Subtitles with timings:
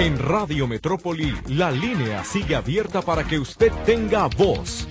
[0.00, 4.88] En Radio Metrópoli, la línea sigue abierta para que usted tenga voz.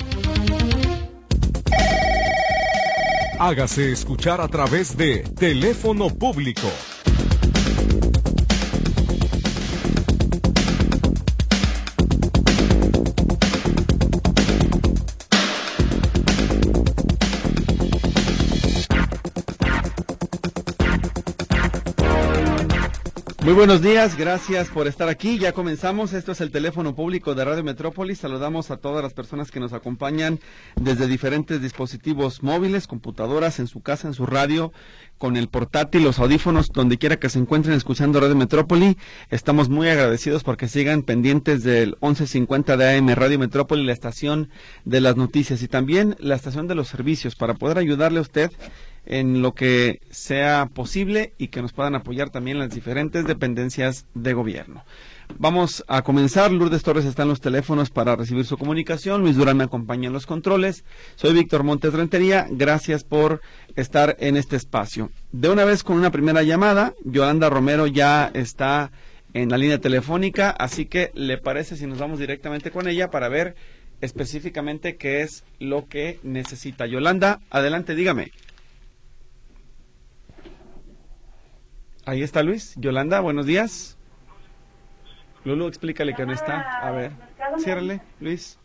[3.40, 6.68] Hágase escuchar a través de teléfono público
[23.50, 25.40] Muy buenos días, gracias por estar aquí.
[25.40, 26.14] Ya comenzamos.
[26.14, 28.20] Esto es el teléfono público de Radio Metrópolis.
[28.20, 30.40] Saludamos a todas las personas que nos acompañan
[30.76, 34.72] desde diferentes dispositivos móviles, computadoras, en su casa, en su radio,
[35.18, 39.00] con el portátil, los audífonos, donde quiera que se encuentren escuchando Radio Metrópoli.
[39.32, 44.52] Estamos muy agradecidos porque sigan pendientes del 1150 de AM Radio Metrópoli, la estación
[44.86, 48.52] de las noticias y también la estación de los servicios para poder ayudarle a usted
[49.05, 54.34] en lo que sea posible y que nos puedan apoyar también las diferentes dependencias de
[54.34, 54.84] gobierno.
[55.38, 56.52] Vamos a comenzar.
[56.52, 59.22] Lourdes Torres está en los teléfonos para recibir su comunicación.
[59.22, 60.83] Luis Durán me acompaña en los controles.
[61.16, 62.47] Soy Víctor Montes Rentería.
[62.50, 63.41] Gracias por
[63.75, 65.11] estar en este espacio.
[65.31, 68.91] De una vez con una primera llamada, Yolanda Romero ya está
[69.34, 73.30] en la línea telefónica, así que le parece si nos vamos directamente con ella para
[73.30, 73.56] ver
[74.02, 76.88] específicamente qué es lo que necesita.
[76.88, 78.31] Yolanda, adelante, dígame.
[82.10, 82.74] Ahí está Luis.
[82.76, 83.96] Yolanda, buenos días.
[85.46, 86.80] Lulu, explícale que no está.
[86.80, 87.12] A ver,
[87.60, 88.58] ciérrale, Luis.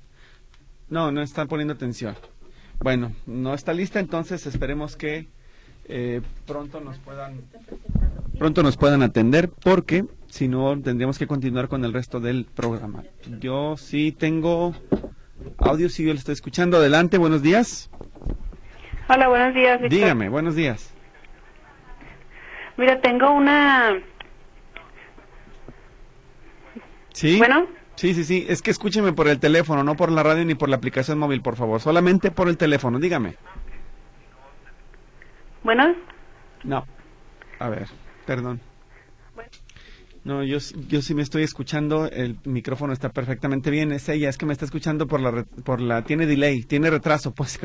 [0.88, 2.16] No, no está poniendo atención.
[2.80, 5.28] Bueno, no está lista, entonces esperemos que
[5.90, 7.42] eh, pronto nos puedan
[8.38, 13.04] pronto nos puedan atender, porque si no tendríamos que continuar con el resto del programa.
[13.40, 14.74] Yo sí tengo
[15.58, 16.78] audio, si yo le estoy escuchando.
[16.78, 17.90] Adelante, buenos días.
[19.06, 19.82] Hola, buenos días.
[19.90, 20.93] Dígame, buenos días.
[22.76, 24.00] Mira, tengo una...
[27.12, 27.38] ¿Sí?
[27.38, 27.66] Bueno.
[27.94, 28.44] Sí, sí, sí.
[28.48, 31.42] Es que escúcheme por el teléfono, no por la radio ni por la aplicación móvil,
[31.42, 31.80] por favor.
[31.80, 33.36] Solamente por el teléfono, dígame.
[35.62, 35.94] Bueno.
[36.64, 36.84] No.
[37.60, 37.86] A ver,
[38.26, 38.60] perdón.
[40.24, 40.56] No, yo,
[40.88, 44.54] yo sí me estoy escuchando, el micrófono está perfectamente bien, es ella, es que me
[44.54, 47.60] está escuchando por la, por la tiene delay, tiene retraso, pues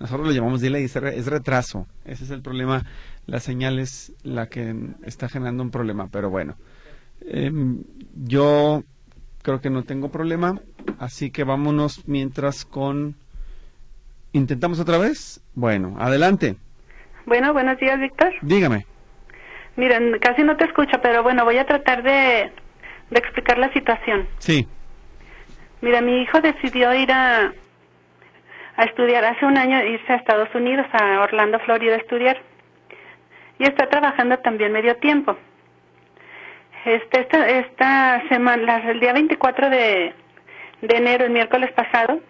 [0.00, 2.84] nosotros lo llamamos delay, es, es retraso, ese es el problema,
[3.30, 4.74] la señal es la que
[5.04, 6.56] está generando un problema, pero bueno,
[7.20, 7.84] em,
[8.16, 8.82] yo
[9.42, 10.60] creo que no tengo problema,
[10.98, 13.14] así que vámonos mientras con...
[14.32, 15.40] ¿Intentamos otra vez?
[15.54, 16.56] Bueno, adelante.
[17.24, 18.32] Bueno, buenos días, Víctor.
[18.42, 18.84] Dígame.
[19.76, 22.50] Miren, casi no te escucho, pero bueno, voy a tratar de,
[23.12, 24.26] explicar la situación.
[24.38, 24.66] Sí.
[25.82, 27.52] Mira, mi hijo decidió ir a,
[28.76, 32.49] a estudiar hace un año, irse a Estados Unidos, a Orlando, Florida, a estudiar.
[33.60, 35.36] Y está trabajando también medio tiempo.
[36.86, 40.14] Este, esta, esta semana, el día 24 de,
[40.80, 42.20] enero, el miércoles pasado,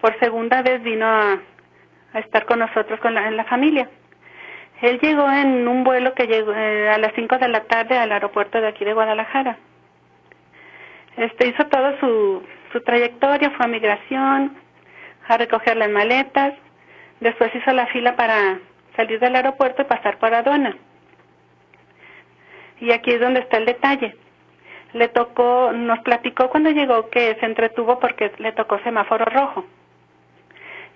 [0.00, 1.38] por segunda vez vino a,
[2.14, 3.88] estar con nosotros, con la, en la familia.
[4.82, 8.10] Él llegó en un vuelo que llegó eh, a las 5 de la tarde al
[8.10, 9.56] aeropuerto de aquí de Guadalajara.
[11.16, 12.42] Este hizo toda su,
[12.72, 14.58] su trayectoria, fue a migración,
[15.28, 16.54] a recoger las maletas,
[17.20, 18.58] después hizo la fila para
[18.96, 20.76] salir del aeropuerto y pasar por aduana.
[22.80, 24.16] Y aquí es donde está el detalle.
[24.92, 29.64] Le tocó, nos platicó cuando llegó que se entretuvo porque le tocó semáforo rojo.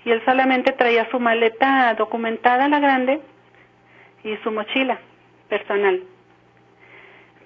[0.04, 3.20] Y él solamente traía su maleta documentada, la grande,
[4.24, 4.98] y su mochila
[5.48, 6.02] personal.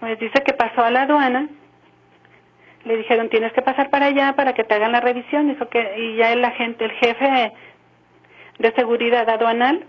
[0.01, 1.49] Pues dice que pasó a la aduana,
[2.85, 5.99] le dijeron tienes que pasar para allá para que te hagan la revisión, dijo que
[5.99, 7.53] y ya el agente, el jefe
[8.59, 9.87] de seguridad aduanal,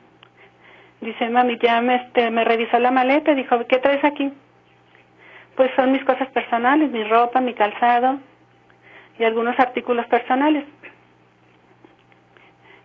[1.04, 4.32] dice mami ya me este me revisó la maleta, dijo qué traes aquí,
[5.56, 8.20] pues son mis cosas personales, mi ropa, mi calzado
[9.20, 10.66] y algunos artículos personales.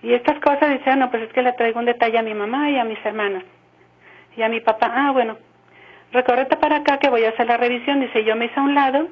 [0.03, 2.35] Y estas cosas dice, ah, no, pues es que le traigo un detalle a mi
[2.35, 3.43] mamá y a mis hermanos
[4.39, 5.37] y a mi papá, ah, bueno,
[6.13, 8.01] recórrete para acá que voy a hacer la revisión.
[8.01, 9.09] Dice, yo me hice a un lado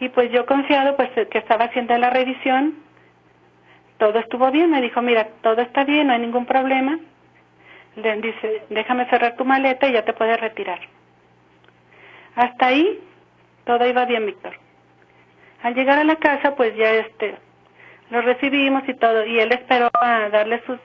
[0.00, 2.76] y pues yo confiado pues que estaba haciendo la revisión,
[3.98, 4.70] todo estuvo bien.
[4.70, 6.98] Me dijo, mira, todo está bien, no hay ningún problema.
[7.96, 10.78] Le dice, déjame cerrar tu maleta y ya te puedes retirar.
[12.34, 13.00] Hasta ahí
[13.64, 14.54] todo iba bien, Víctor.
[15.62, 17.36] Al llegar a la casa, pues ya este,
[18.10, 20.78] lo recibimos y todo, y él esperó a darle sus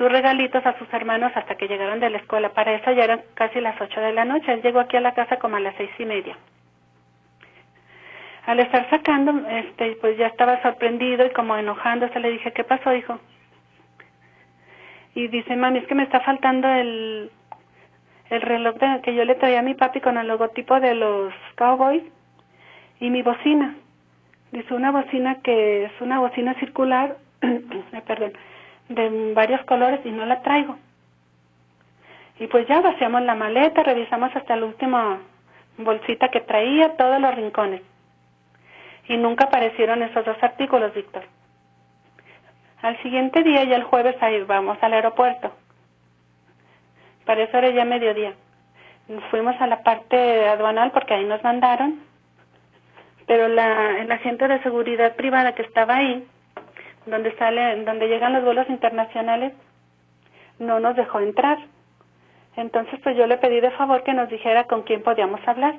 [0.00, 2.48] sus regalitos a sus hermanos hasta que llegaron de la escuela.
[2.54, 4.50] Para eso ya eran casi las ocho de la noche.
[4.50, 6.38] Él llegó aquí a la casa como a las seis y media.
[8.46, 12.94] Al estar sacando, este, pues ya estaba sorprendido y como enojándose, le dije, ¿qué pasó,
[12.94, 13.20] hijo?
[15.14, 17.30] Y dice, mami, es que me está faltando el,
[18.30, 21.34] el reloj de, que yo le traía a mi papi con el logotipo de los
[21.56, 22.02] Cowboys
[23.00, 23.74] y mi bocina.
[24.52, 27.16] Dice una bocina que es una bocina circular,
[28.06, 28.32] perdón,
[28.88, 30.76] de varios colores y no la traigo.
[32.38, 35.18] Y pues ya vaciamos la maleta, revisamos hasta la última
[35.76, 37.82] bolsita que traía, todos los rincones.
[39.08, 41.24] Y nunca aparecieron esos dos artículos, Víctor.
[42.82, 45.52] Al siguiente día, ya el jueves, ahí vamos al aeropuerto.
[47.26, 48.34] Para eso era ya mediodía.
[49.30, 52.00] Fuimos a la parte aduanal porque ahí nos mandaron,
[53.26, 56.26] pero la, el agente de seguridad privada que estaba ahí,
[57.06, 59.52] donde sale, donde llegan los vuelos internacionales,
[60.58, 61.58] no nos dejó entrar.
[62.56, 65.74] Entonces, pues yo le pedí de favor que nos dijera con quién podíamos hablar.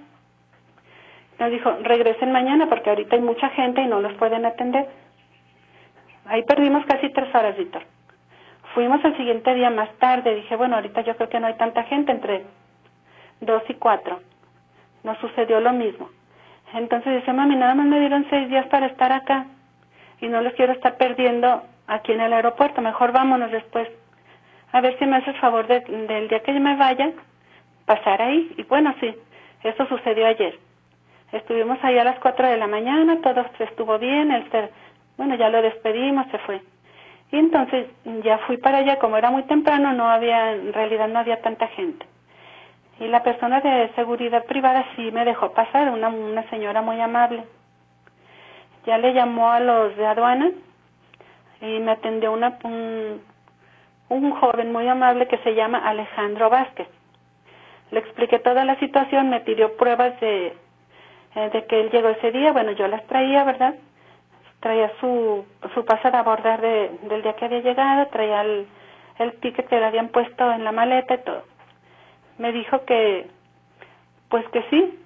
[1.40, 4.88] Nos dijo, regresen mañana porque ahorita hay mucha gente y no los pueden atender.
[6.32, 7.84] Ahí perdimos casi tres horas, Víctor.
[8.74, 10.34] Fuimos el siguiente día más tarde.
[10.34, 12.46] Dije, bueno, ahorita yo creo que no hay tanta gente entre
[13.42, 14.22] dos y cuatro.
[15.04, 16.10] Nos sucedió lo mismo.
[16.74, 19.46] Entonces dice, mami, nada más me dieron seis días para estar acá
[20.22, 22.82] y no los quiero estar perdiendo aquí en el aeropuerto.
[22.82, 23.90] Mejor vámonos después.
[24.72, 27.12] A ver si me haces favor del día que yo me vaya,
[27.86, 28.54] pasar ahí.
[28.56, 29.14] Y bueno, sí,
[29.64, 30.58] eso sucedió ayer.
[31.34, 34.50] Estuvimos ahí a las cuatro de la mañana, todo estuvo bien, el
[35.22, 36.64] bueno, ya lo despedimos, se fue.
[37.32, 37.86] Y entonces
[38.24, 41.68] ya fui para allá, como era muy temprano, no había, en realidad no había tanta
[41.68, 42.04] gente.
[43.00, 47.44] Y la persona de seguridad privada sí me dejó pasar, una, una señora muy amable.
[48.88, 50.50] Ya le llamó a los de aduana
[51.62, 53.22] y me atendió una, un,
[54.10, 56.88] un joven muy amable que se llama Alejandro Vázquez.
[57.92, 60.58] Le expliqué toda la situación, me pidió pruebas de,
[61.36, 62.54] eh, de que él llegó ese día.
[62.54, 63.76] Bueno, yo las traía, ¿verdad?
[64.62, 68.68] Traía su, su pase de abordar de, del día que había llegado, traía el,
[69.20, 71.44] el ticket que le habían puesto en la maleta y todo.
[72.38, 73.28] Me dijo que,
[74.30, 75.00] pues que sí,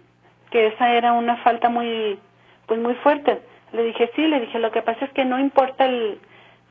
[0.51, 2.19] que esa era una falta muy,
[2.67, 3.41] pues muy fuerte.
[3.71, 6.19] Le dije sí, le dije lo que pasa es que no importa el,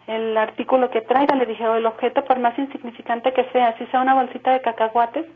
[0.06, 3.86] el artículo que traiga, le dije, o el objeto, por más insignificante que sea, si
[3.86, 5.26] sea una bolsita de cacahuates,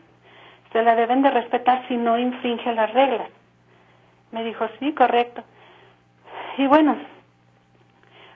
[0.71, 3.29] se la deben de respetar si no infringe las reglas.
[4.31, 5.43] Me dijo, sí, correcto.
[6.57, 6.95] Y bueno,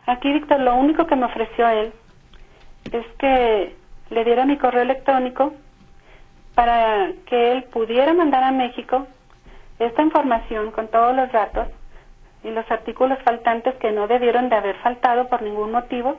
[0.05, 1.93] aquí Víctor, lo único que me ofreció él
[2.91, 3.75] es que
[4.09, 5.53] le diera mi correo electrónico
[6.55, 9.07] para que él pudiera mandar a México
[9.79, 11.67] esta información con todos los datos
[12.43, 16.17] y los artículos faltantes que no debieron de haber faltado por ningún motivo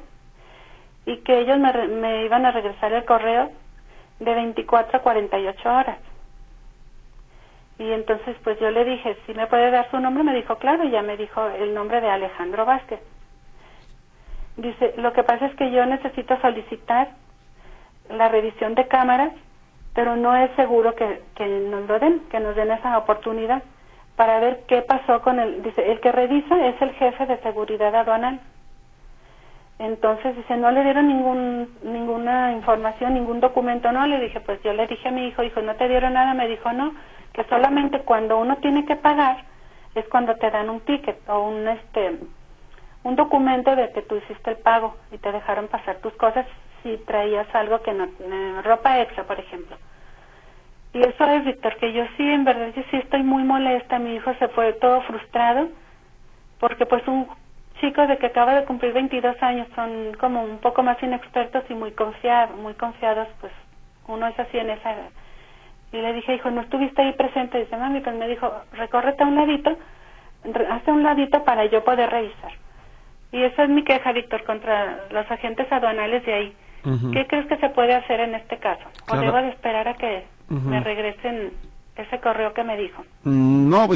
[1.07, 3.53] y que ellos me, me iban a regresar el correo
[4.21, 5.99] de 24 a 48 horas.
[7.79, 10.85] Y entonces pues yo le dije, si me puede dar su nombre, me dijo, claro,
[10.85, 13.01] y ya me dijo el nombre de Alejandro Vázquez.
[14.57, 17.09] Dice, lo que pasa es que yo necesito solicitar
[18.09, 19.33] la revisión de cámaras,
[19.95, 23.63] pero no es seguro que, que nos lo den, que nos den esa oportunidad
[24.17, 27.95] para ver qué pasó con el, dice, el que revisa es el jefe de seguridad
[27.95, 28.41] aduanal.
[29.79, 34.73] Entonces dice, no le dieron ningún, ninguna información, ningún documento, no, le dije, pues yo
[34.73, 36.95] le dije a mi hijo, hijo, no te dieron nada, me dijo, no,
[37.33, 39.39] que solamente cuando uno tiene que pagar
[39.97, 42.19] es cuando te dan un ticket o un, este,
[43.05, 46.47] un documento de que tú hiciste el pago y te dejaron pasar tus cosas
[46.83, 49.77] si traías algo que no, eh, ropa extra, por ejemplo.
[50.93, 53.99] Y eso es, Víctor, que yo sí, en verdad, yo sí estoy muy molesta.
[53.99, 55.69] Mi hijo se fue todo frustrado
[56.61, 57.27] porque pues un
[57.81, 61.75] chico de que acaba de cumplir 22 años son como un poco más inexpertos y
[61.75, 63.53] muy confiados, muy confiados, pues
[64.07, 65.11] uno es así en esa edad.
[65.93, 67.59] Y le dije, hijo, ¿no estuviste ahí presente?
[67.59, 69.77] Dice, mami, pues me dijo, recórrete a un ladito,
[70.71, 72.53] hazte un ladito para yo poder revisar.
[73.35, 76.57] Y esa es mi queja, Víctor, contra los agentes aduanales de ahí.
[77.13, 78.85] ¿Qué crees que se puede hacer en este caso?
[79.11, 81.51] ¿O debo de esperar a que me regresen
[81.97, 83.05] ese correo que me dijo.
[83.23, 83.89] Mm, no,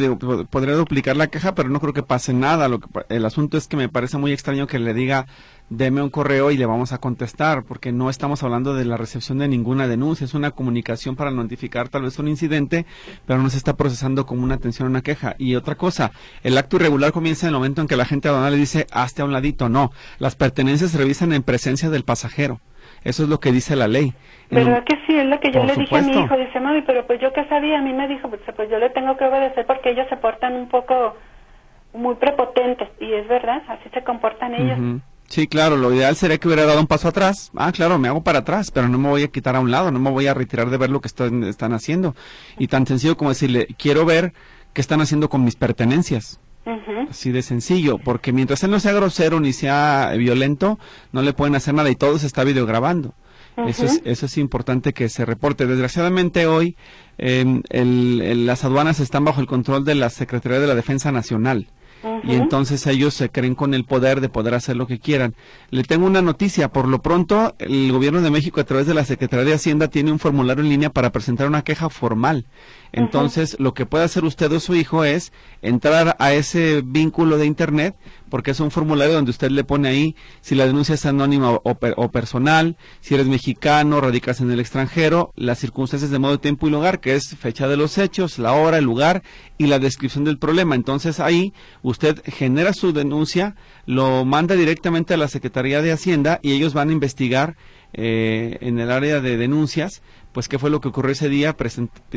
[0.51, 2.69] podría duplicar la queja, pero no creo que pase nada.
[2.69, 5.27] Lo que, el asunto es que me parece muy extraño que le diga,
[5.69, 9.39] deme un correo y le vamos a contestar, porque no estamos hablando de la recepción
[9.39, 12.87] de ninguna denuncia, es una comunicación para notificar tal vez un incidente,
[13.27, 15.35] pero no se está procesando como una atención a una queja.
[15.37, 16.13] Y otra cosa,
[16.45, 19.23] el acto irregular comienza en el momento en que la gente aduanal le dice, hazte
[19.23, 19.69] a un ladito.
[19.69, 22.61] No, las pertenencias se revisan en presencia del pasajero.
[23.05, 24.13] Eso es lo que dice la ley.
[24.51, 25.17] ¿Verdad que sí?
[25.17, 26.37] Es lo que yo le dije a mi hijo.
[26.37, 27.79] Dice, mami, pero pues yo qué sabía.
[27.79, 30.55] A mí me dijo, pues, pues yo le tengo que obedecer porque ellos se portan
[30.55, 31.17] un poco
[31.93, 32.89] muy prepotentes.
[33.01, 35.01] Y es verdad, así se comportan ellos.
[35.29, 37.53] Sí, claro, lo ideal sería que hubiera dado un paso atrás.
[37.55, 39.91] Ah, claro, me hago para atrás, pero no me voy a quitar a un lado,
[39.91, 42.15] no me voy a retirar de ver lo que están, están haciendo.
[42.59, 44.33] Y tan sencillo como decirle, quiero ver
[44.73, 46.41] qué están haciendo con mis pertenencias.
[47.11, 50.79] Así de sencillo, porque mientras él no sea grosero ni sea violento,
[51.13, 53.15] no le pueden hacer nada y todo se está videograbando.
[53.67, 55.67] Eso es, eso es importante que se reporte.
[55.67, 56.77] Desgraciadamente hoy
[57.17, 61.67] em, las aduanas están bajo el control de la Secretaría de la Defensa Nacional
[62.23, 65.35] y entonces ellos se creen con el poder de poder hacer lo que quieran.
[65.71, 69.05] Le tengo una noticia, por lo pronto el gobierno de México a través de la
[69.05, 72.47] Secretaría de Hacienda tiene un formulario en línea para presentar una queja formal.
[72.93, 77.47] Entonces, lo que puede hacer usted o su hijo es entrar a ese vínculo de
[77.47, 77.95] Internet,
[78.31, 82.11] porque es un formulario donde usted le pone ahí si la denuncia es anónima o,
[82.11, 87.01] personal, si eres mexicano, radicas en el extranjero, las circunstancias de modo, tiempo y lugar,
[87.01, 89.23] que es fecha de los hechos, la hora, el lugar
[89.59, 90.75] y la descripción del problema.
[90.75, 93.55] Entonces, ahí usted genera su denuncia,
[93.87, 97.57] lo manda directamente a la Secretaría de Hacienda y ellos van a investigar
[97.95, 101.57] eh, en el área de denuncias, pues qué fue lo que ocurrió ese día,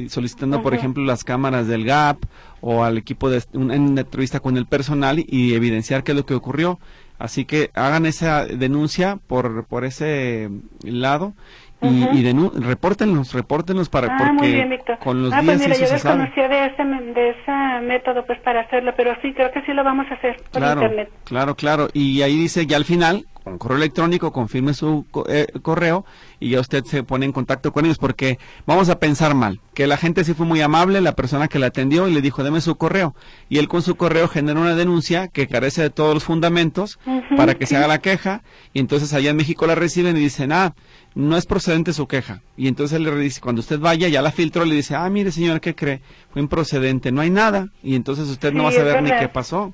[0.10, 2.24] solicitando, por ejemplo, las cámaras del GAP
[2.60, 6.34] o al equipo de una, entrevista con el personal y evidenciar qué es lo que
[6.34, 6.80] ocurrió.
[7.18, 10.50] Así que hagan esa denuncia por, por ese
[10.84, 11.36] lado
[11.82, 16.48] y, uh repórtenlos, repórtenlos para ah, porque con los ah, días pues mira, yo desconocía
[16.48, 20.06] de ese, de ese método pues para hacerlo, pero sí, creo que sí lo vamos
[20.12, 21.10] a hacer por claro, internet.
[21.24, 26.06] Claro, claro, y ahí dice ya al final, con correo electrónico, confirme su eh, correo
[26.40, 29.88] y ya usted se pone en contacto con ellos porque vamos a pensar mal, que
[29.88, 32.62] la gente sí fue muy amable, la persona que le atendió y le dijo, deme
[32.62, 33.16] su correo.
[33.50, 37.00] Y él con su correo genera una denuncia que carece de todos los fundamentos
[37.36, 38.44] para que se haga la queja.
[38.74, 40.74] Y entonces allá en México la reciben y dicen, ah,
[41.16, 42.42] no es procedente su queja.
[42.58, 45.32] Y entonces él le dice, cuando usted vaya, ya la filtró, le dice, ah, mire
[45.32, 46.02] señor, ¿qué cree?
[46.32, 47.68] Fue improcedente, no hay nada.
[47.84, 49.74] Y entonces usted no va a saber ni qué pasó.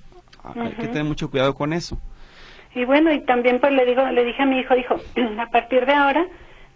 [0.56, 2.00] Hay que tener mucho cuidado con eso.
[2.75, 4.96] Y bueno, y también pues le digo, le dije a mi hijo, dijo,
[5.39, 6.25] a partir de ahora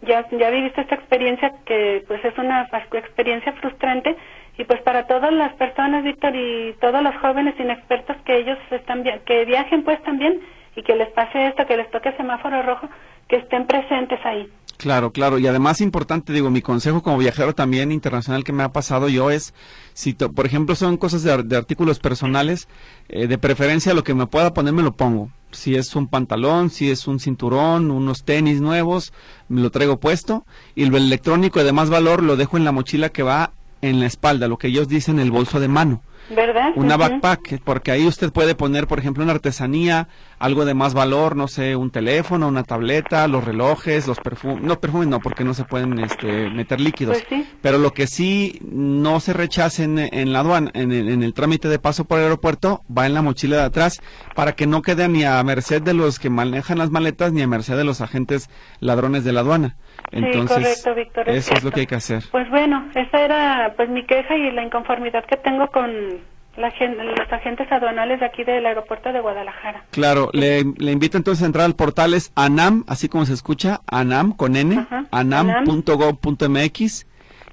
[0.02, 4.18] ya ya viviste esta experiencia que pues es una experiencia frustrante
[4.58, 9.04] y pues para todas las personas, Víctor, y todos los jóvenes inexpertos que ellos están
[9.26, 10.42] que viajen pues también
[10.76, 12.90] y que les pase esto, que les toque semáforo rojo,
[13.28, 14.50] que estén presentes ahí.
[14.78, 15.38] Claro, claro.
[15.38, 19.30] Y además importante, digo, mi consejo como viajero también internacional que me ha pasado yo
[19.30, 19.54] es,
[19.94, 22.68] si por ejemplo son cosas de, artículos personales,
[23.10, 26.70] eh, de preferencia lo que me pueda poner me lo pongo si es un pantalón,
[26.70, 29.14] si es un cinturón, unos tenis nuevos,
[29.50, 33.10] me lo traigo puesto y lo electrónico de más valor lo dejo en la mochila
[33.10, 33.52] que va
[33.82, 36.02] en la espalda, lo que ellos dicen el bolso de mano.
[36.30, 36.72] ¿Verdad?
[36.76, 40.08] Una backpack, porque ahí usted puede poner, por ejemplo, una artesanía,
[40.40, 44.80] algo de más valor, no sé, un teléfono, una tableta, los relojes, los perfumes, no
[44.80, 47.22] perfumes no, porque no se pueden este, meter líquidos.
[47.28, 51.68] Pues Pero lo que sí no se rechace en, la aduana, en, en, el trámite
[51.68, 54.02] de paso por el aeropuerto, va en la mochila de atrás,
[54.36, 57.48] para que no quede ni a merced de los que manejan las maletas, ni a
[57.48, 58.50] merced de los agentes
[58.80, 59.76] ladrones de la aduana.
[60.12, 60.86] Entonces,
[61.28, 62.24] eso es lo que hay que hacer.
[62.32, 66.20] Pues bueno, esa era pues mi queja y la inconformidad que tengo con
[66.58, 69.86] la, los agentes aduanales de aquí del aeropuerto de Guadalajara.
[69.92, 73.82] Claro, le, le, invito entonces a entrar al portal es anam, así como se escucha,
[73.88, 77.08] anam con n, anam.gov.mx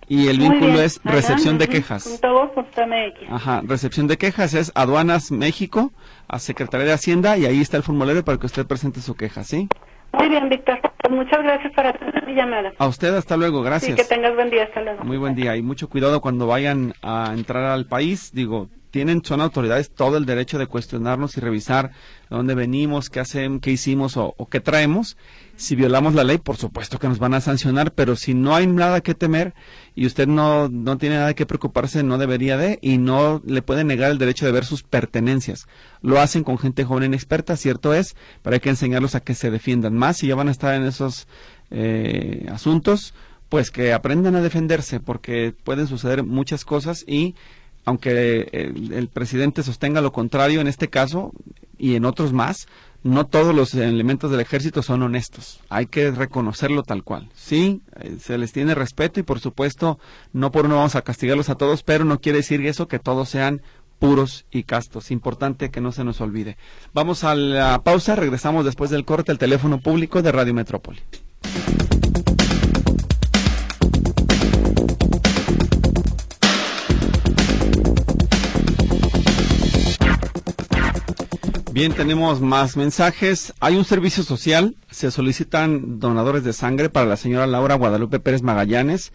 [0.09, 2.21] y el vínculo es recepción de quejas.
[3.31, 5.93] Ajá, recepción de quejas es Aduanas México,
[6.29, 9.45] a Secretaría de Hacienda y ahí está el formulario para que usted presente su queja,
[9.45, 9.69] ¿sí?
[10.13, 10.81] Muy bien, Víctor.
[11.09, 12.73] Pues muchas gracias por atender mi llamada.
[12.77, 13.97] A usted, hasta luego, gracias.
[13.97, 15.05] Que tengas buen día, hasta luego.
[15.05, 18.31] Muy buen día y mucho cuidado cuando vayan a entrar al país.
[18.35, 23.21] Digo, tienen, son autoridades todo el derecho de cuestionarnos y revisar de dónde venimos, qué
[23.21, 25.17] hacemos, qué hicimos o, qué traemos.
[25.59, 28.69] Si violamos la ley, por supuesto que nos van a sancionar, pero si no hay
[28.69, 29.55] nada que temer
[29.97, 33.83] y usted no, no tiene nada que preocuparse, no debería de y no le puede
[33.83, 35.67] negar el derecho de ver sus pertenencias.
[36.01, 39.51] Lo hacen con gente joven inexperta, cierto es, pero hay que enseñarlos a que se
[39.51, 41.27] defiendan más y ya van a estar en esos
[41.73, 43.13] eh, asuntos
[43.49, 47.35] pues que aprendan a defenderse porque pueden suceder muchas cosas y
[47.85, 51.33] aunque el, presidente sostenga lo contrario en este caso
[51.79, 52.69] y en otros más,
[53.03, 55.61] no todos los elementos del ejército son honestos.
[55.69, 57.29] Hay que reconocerlo tal cual.
[57.35, 59.99] Sí, eh, se les tiene respeto y por supuesto
[60.33, 63.29] no por uno vamos a castigarlos a todos, pero no quiere decir eso que todos
[63.29, 63.63] sean
[63.99, 65.11] puros y castos.
[65.11, 66.57] Importante que no se nos olvide.
[66.93, 71.01] Vamos a la pausa, regresamos después del corte al teléfono público de Radio Metrópoli.
[81.79, 83.55] Bien, tenemos más mensajes.
[83.61, 84.75] Hay un servicio social.
[84.91, 89.13] Se solicitan donadores de sangre para la señora Laura Guadalupe Pérez Magallanes,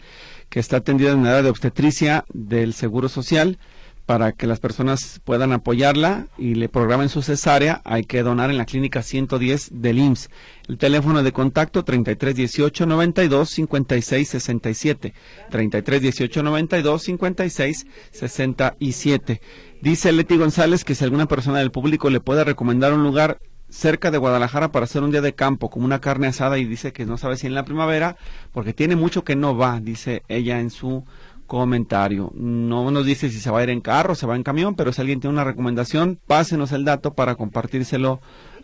[0.48, 3.58] que está atendida en la área de obstetricia del Seguro Social
[4.06, 8.58] para que las personas puedan apoyarla y le programen su cesárea, hay que donar en
[8.58, 10.28] la clínica 110 del IMSS.
[10.68, 15.14] El teléfono de contacto 33 18 92 56 67.
[15.50, 19.40] 33 18 92 56 67.
[19.80, 23.38] Dice Leti González que si alguna persona del público le puede recomendar un lugar
[23.70, 26.92] cerca de Guadalajara para hacer un día de campo, como una carne asada, y dice
[26.92, 28.16] que no sabe si en la primavera,
[28.52, 31.04] porque tiene mucho que no va, dice ella en su
[31.46, 32.32] comentario.
[32.34, 34.92] No nos dice si se va a ir en carro, se va en camión, pero
[34.92, 38.20] si alguien tiene una recomendación, pásenos el dato para compartírselo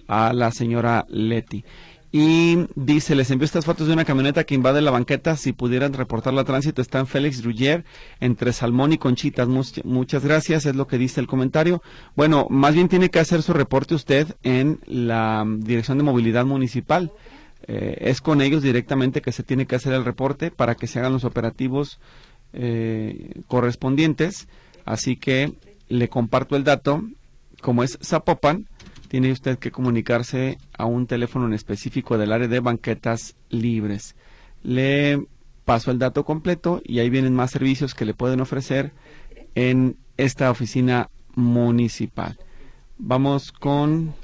[0.08, 1.64] a la señora Leti.
[2.12, 5.36] Y dice, les envío estas fotos de una camioneta que invade la banqueta.
[5.36, 7.84] Si pudieran reportarla a tránsito, está en Félix Ruggier,
[8.18, 9.46] entre Salmón y Conchitas.
[9.84, 11.82] muchas gracias, es lo que dice el comentario.
[12.16, 17.12] Bueno, más bien tiene que hacer su reporte usted en la Dirección de Movilidad Municipal.
[17.68, 20.98] Eh, es con ellos directamente que se tiene que hacer el reporte para que se
[20.98, 22.00] hagan los operativos
[22.52, 24.48] eh, correspondientes.
[24.84, 25.52] Así que
[25.88, 27.02] le comparto el dato.
[27.60, 28.66] Como es Zapopan,
[29.08, 34.16] tiene usted que comunicarse a un teléfono en específico del área de banquetas libres.
[34.62, 35.26] Le
[35.64, 38.92] paso el dato completo y ahí vienen más servicios que le pueden ofrecer
[39.54, 42.38] en esta oficina municipal.
[42.98, 44.14] Vamos con...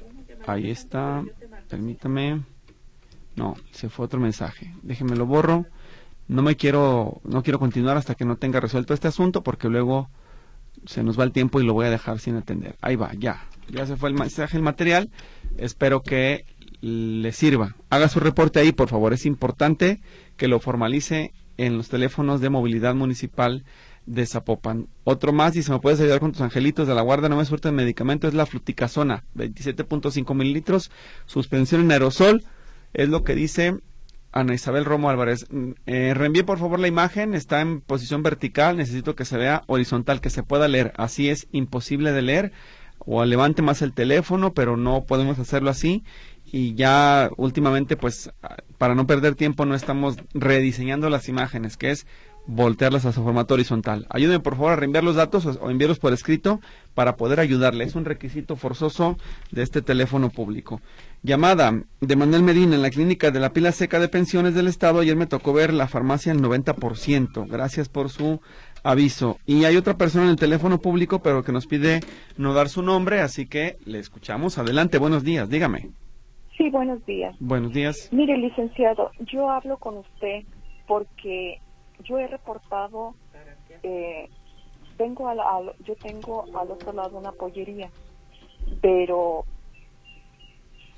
[0.46, 1.24] Ahí está.
[1.68, 2.42] Permítame.
[3.34, 4.74] No, se fue otro mensaje.
[4.82, 5.66] Déjeme lo borro.
[6.28, 10.08] No me quiero, no quiero continuar hasta que no tenga resuelto este asunto porque luego
[10.84, 12.76] se nos va el tiempo y lo voy a dejar sin atender.
[12.80, 13.44] Ahí va, ya.
[13.68, 15.10] Ya se fue el mensaje, el material.
[15.56, 16.44] Espero que
[16.80, 17.74] le sirva.
[17.90, 19.12] Haga su reporte ahí, por favor.
[19.12, 20.00] Es importante
[20.36, 23.64] que lo formalice en los teléfonos de movilidad municipal
[24.06, 24.88] de Zapopan.
[25.04, 27.44] Otro más, y si me puedes ayudar con tus angelitos de la guarda, no me
[27.44, 30.90] suerte el medicamento, es la fluticasona, 27.5 mililitros,
[31.26, 32.44] suspensión en aerosol,
[32.94, 33.80] es lo que dice
[34.36, 35.46] Ana Isabel Romo Álvarez.
[35.50, 39.62] Mm, eh, reenvíe por favor la imagen, está en posición vertical, necesito que se vea
[39.66, 40.92] horizontal, que se pueda leer.
[40.96, 42.52] Así es imposible de leer.
[42.98, 46.04] O levante más el teléfono, pero no podemos hacerlo así.
[46.44, 48.30] Y ya últimamente, pues,
[48.78, 52.06] para no perder tiempo, no estamos rediseñando las imágenes, que es
[52.46, 54.06] voltearlas a su formato horizontal.
[54.10, 56.60] Ayúdenme por favor a reenviar los datos o, enviarlos por escrito
[56.94, 57.84] para poder ayudarle.
[57.84, 59.16] Es un requisito forzoso
[59.50, 60.80] de este teléfono público.
[61.22, 65.00] Llamada de Manuel Medina en la clínica de la pila seca de pensiones del Estado.
[65.00, 67.48] Ayer me tocó ver la farmacia en 90%.
[67.48, 68.40] Gracias por su
[68.82, 69.38] aviso.
[69.46, 72.00] Y hay otra persona en el teléfono público, pero que nos pide
[72.36, 74.58] no dar su nombre, así que le escuchamos.
[74.58, 75.90] Adelante, buenos días, dígame.
[76.56, 77.34] Sí, buenos días.
[77.40, 78.08] Buenos días.
[78.12, 80.44] Mire, licenciado, yo hablo con usted
[80.86, 81.58] porque
[82.08, 83.14] yo he reportado,
[83.82, 84.28] eh,
[84.96, 85.38] tengo al,
[85.80, 87.90] yo tengo al otro lado una pollería,
[88.80, 89.44] pero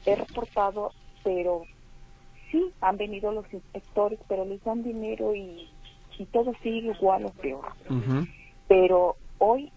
[0.06, 0.92] he reportado,
[1.22, 1.64] pero
[2.50, 5.68] sí, han venido los inspectores, pero les dan dinero y,
[6.18, 7.64] y todo sigue igual o peor.
[8.68, 9.72] Pero hoy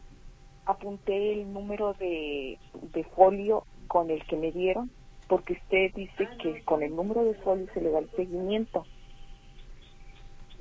[0.66, 2.58] apunté el número de,
[2.94, 4.90] de folio con el que me dieron,
[5.28, 8.86] porque usted dice que con el número de folio se le da el seguimiento.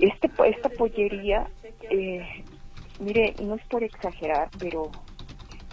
[0.00, 1.46] Este, esta pollería,
[1.90, 2.26] eh,
[3.00, 4.90] mire, no es por exagerar, pero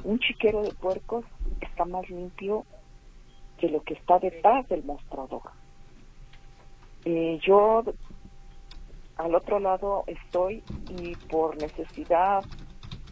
[0.03, 1.23] un chiquero de puercos
[1.61, 2.65] está más limpio
[3.57, 5.43] que lo que está detrás del mostrador.
[7.05, 7.83] Eh, yo
[9.15, 12.43] al otro lado estoy y por necesidad,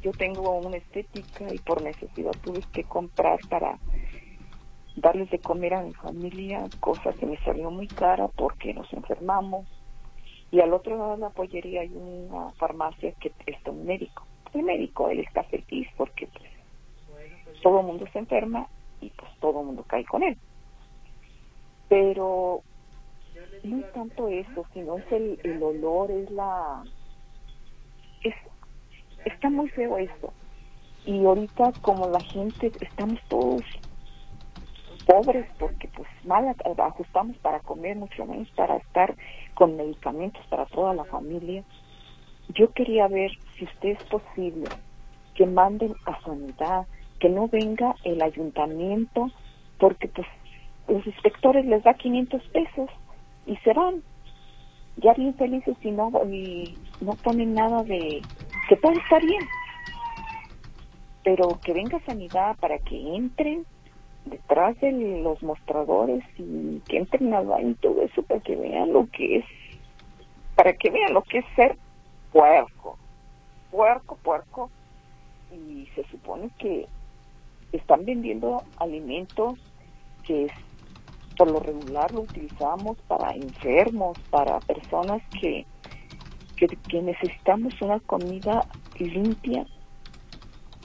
[0.01, 3.79] yo tengo una estética y por necesidad tuve que comprar para
[4.97, 9.65] darles de comer a mi familia, cosa que me salió muy cara porque nos enfermamos
[10.55, 14.25] y al otro lado de la pollería hay una farmacia que está un médico.
[14.53, 18.65] El médico, él está feliz porque pues, todo el mundo se enferma
[19.01, 20.37] y pues todo el mundo cae con él.
[21.89, 22.61] Pero
[23.63, 26.85] no es tanto eso, sino es el, el olor, es la...
[28.23, 28.35] Es,
[29.25, 30.31] está muy feo eso.
[31.05, 33.61] Y ahorita como la gente, estamos todos
[35.05, 39.15] pobres porque pues mal ajustamos para comer, mucho menos para estar
[39.53, 41.63] con medicamentos para toda la familia.
[42.49, 44.69] Yo quería ver si usted es posible
[45.35, 46.87] que manden a sanidad,
[47.19, 49.29] que no venga el ayuntamiento,
[49.79, 50.27] porque pues
[50.87, 52.89] los inspectores les da 500 pesos
[53.45, 54.03] y se van.
[54.97, 58.23] Ya bien felices y no, y no ponen nada de
[58.69, 59.43] que puede estar bien.
[61.23, 63.65] Pero que venga sanidad para que entren
[64.25, 68.91] detrás de los mostradores y que entren al baño y todo eso para que vean
[68.91, 69.45] lo que es,
[70.55, 71.77] para que vean lo que es ser
[72.31, 72.97] puerco,
[73.71, 74.69] puerco, puerco.
[75.51, 76.87] Y se supone que
[77.71, 79.59] están vendiendo alimentos
[80.23, 80.51] que es,
[81.37, 85.65] por lo regular lo utilizamos para enfermos, para personas que,
[86.57, 88.65] que necesitamos una comida
[88.97, 89.65] limpia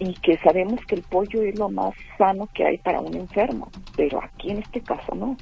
[0.01, 3.71] y que sabemos que el pollo es lo más sano que hay para un enfermo,
[3.97, 5.37] pero aquí en este caso no.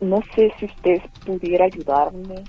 [0.00, 2.44] No sé si usted pudiera ayudarme,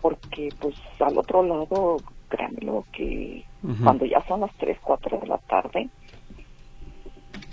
[0.00, 1.96] porque pues al otro lado,
[2.28, 3.44] créanmelo que
[3.82, 5.88] cuando ya son las 3, 4 de la tarde,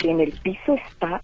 [0.04, 1.24] en el piso está,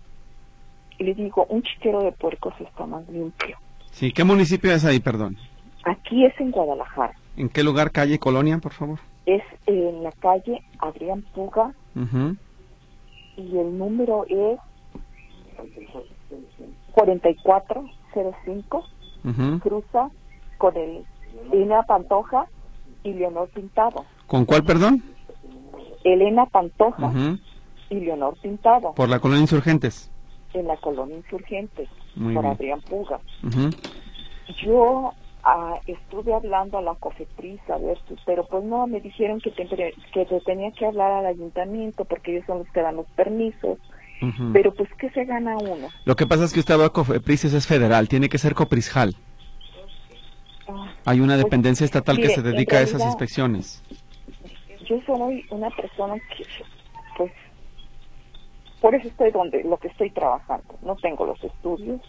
[0.97, 3.55] le digo, un chiquero de puercos está más limpio.
[3.91, 5.37] Sí, ¿qué municipio es ahí, perdón?
[5.83, 7.13] Aquí es en Guadalajara.
[7.37, 8.99] ¿En qué lugar, calle, colonia, por favor?
[9.29, 11.73] Es en la calle Adrián Puga
[13.37, 14.59] y el número es
[16.93, 18.83] 4405.
[19.25, 19.59] Ujú.
[19.59, 20.09] Cruza
[20.57, 21.05] con el
[21.51, 22.45] Elena Pantoja
[23.03, 24.05] y Leonor Pintado.
[24.27, 25.03] ¿Con cuál, perdón?
[26.03, 27.11] Elena Pantoja
[27.89, 30.09] y Leonor Pintado Por la colonia Insurgentes.
[30.53, 32.53] en la colonia Insurgentes Muy por bien.
[32.55, 33.19] Adrián Puga.
[34.63, 35.11] Yo
[35.51, 39.67] ah, estuve hablando a la cofetriz, a ver, pero pues no, me dijeron que, te-
[40.13, 43.77] que te tenía que hablar al ayuntamiento porque ellos son los que dan los permisos.
[44.51, 45.87] Pero pues, ¿qué se gana uno?
[46.03, 49.15] Lo que pasa es que usted va a Cofepris, es federal, tiene que ser Coprisjal.
[50.67, 53.81] Ah, Hay una Pues, dependencia estatal que se dedica a esas inspecciones.
[54.85, 56.45] yo soy una persona que,
[57.17, 57.31] pues,
[58.81, 60.75] por eso estoy donde, lo que estoy trabajando.
[60.81, 62.01] No tengo los estudios,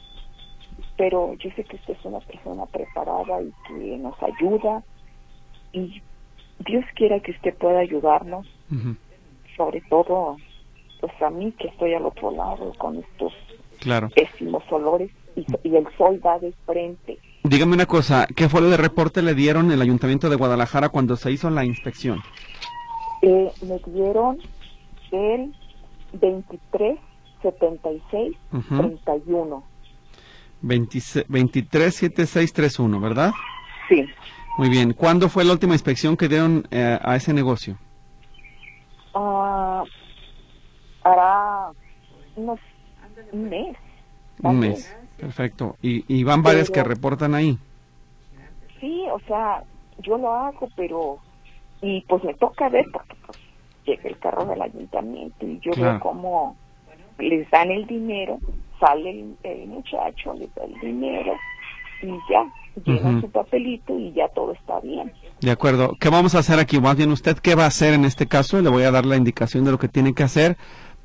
[1.00, 4.82] pero yo sé que usted es una persona preparada y que nos ayuda
[5.72, 6.02] y
[6.66, 8.46] Dios quiera que usted pueda ayudarnos,
[9.56, 10.36] sobre todo,
[11.00, 13.32] pues a mí que estoy al otro lado con estos
[13.78, 14.10] Claro.
[14.10, 17.18] pésimos olores y, y el sol da de frente.
[17.44, 21.16] Dígame una cosa, ¿qué fue lo de reporte le dieron el Ayuntamiento de Guadalajara cuando
[21.16, 22.18] se hizo la inspección?
[23.22, 24.38] Eh, me dieron
[25.12, 25.54] el
[26.12, 26.98] 23
[27.40, 28.76] 76 Ujú.
[28.76, 29.69] 31.
[30.62, 33.32] 26 237631, ¿verdad?
[33.88, 34.04] Sí,
[34.58, 34.92] Muy bien.
[34.92, 37.76] ¿Cuándo fue la última inspección que dieron eh, a ese negocio?
[39.14, 39.82] Ah,
[41.02, 41.70] hará
[42.36, 42.58] unos
[43.32, 43.76] un mes.
[44.42, 44.96] Un mes.
[45.18, 45.76] Perfecto.
[45.82, 47.58] Y, y van varias que reportan ahí.
[48.80, 49.62] Sí, o sea,
[49.98, 51.18] yo lo hago, pero
[51.82, 53.38] y pues me toca ver porque pues,
[53.86, 55.90] llega el carro del ayuntamiento y yo Claro.
[55.92, 56.56] veo cómo
[57.18, 58.38] les dan el dinero,
[58.80, 61.32] sale el, el muchacho, les da el dinero
[62.02, 62.44] y ya,
[62.84, 63.20] llena Ujú.
[63.20, 65.12] su papelito y ya todo está bien.
[65.40, 65.96] De acuerdo.
[66.00, 66.80] ¿Qué vamos a hacer aquí?
[66.80, 68.60] Más bien, ¿usted qué va a hacer en este caso?
[68.60, 70.56] Le voy a dar la indicación de lo que tiene que hacer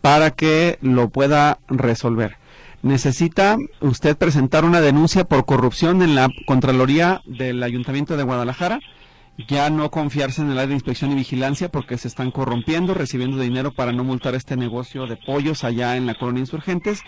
[0.02, 2.38] para que lo pueda resolver.
[2.82, 8.80] Necesita usted presentar una denuncia por corrupción en la Contraloría del Ayuntamiento de Guadalajara.
[9.38, 13.38] Ya no confiarse en el área de inspección y vigilancia porque se están corrompiendo, recibiendo
[13.38, 17.02] dinero para no multar este negocio de pollos allá en la colonia Insurgentes.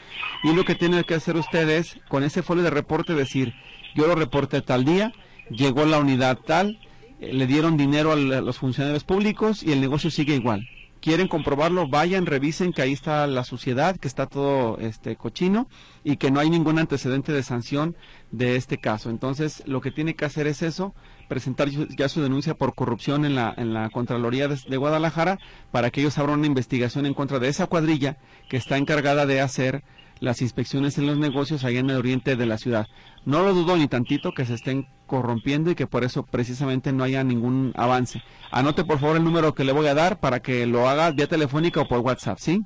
[0.44, 3.54] Y lo que tiene que hacer usted es, con ese folio de reporte, decir,
[3.96, 5.14] yo lo reporté tal día,
[5.50, 6.80] llegó la unidad tal,
[7.22, 10.68] eh, le dieron dinero a los funcionarios públicos y el negocio sigue igual.
[11.02, 15.68] Quieren comprobarlo, vayan, revisen que ahí está la suciedad, que está todo este cochino
[16.04, 17.96] y que no hay ningún antecedente de sanción
[18.32, 19.10] de este caso.
[19.10, 20.96] Entonces, lo que tiene que hacer es eso,
[21.28, 25.40] presentar ya su denuncia por corrupción en la, en la Contraloría de, de Guadalajara
[25.72, 28.18] para que ellos abran una investigación en contra de esa cuadrilla
[28.50, 29.84] que está encargada de hacer
[30.20, 32.88] las inspecciones en los negocios allá en el oriente de la ciudad.
[33.26, 37.04] No lo dudo ni tantito que se estén corrompiendo y que por eso precisamente no
[37.04, 38.22] haya ningún avance.
[38.52, 41.28] Anote por favor el número que le voy a dar para que lo haga vía
[41.28, 42.62] telefónica o por WhatsApp, ¿sí?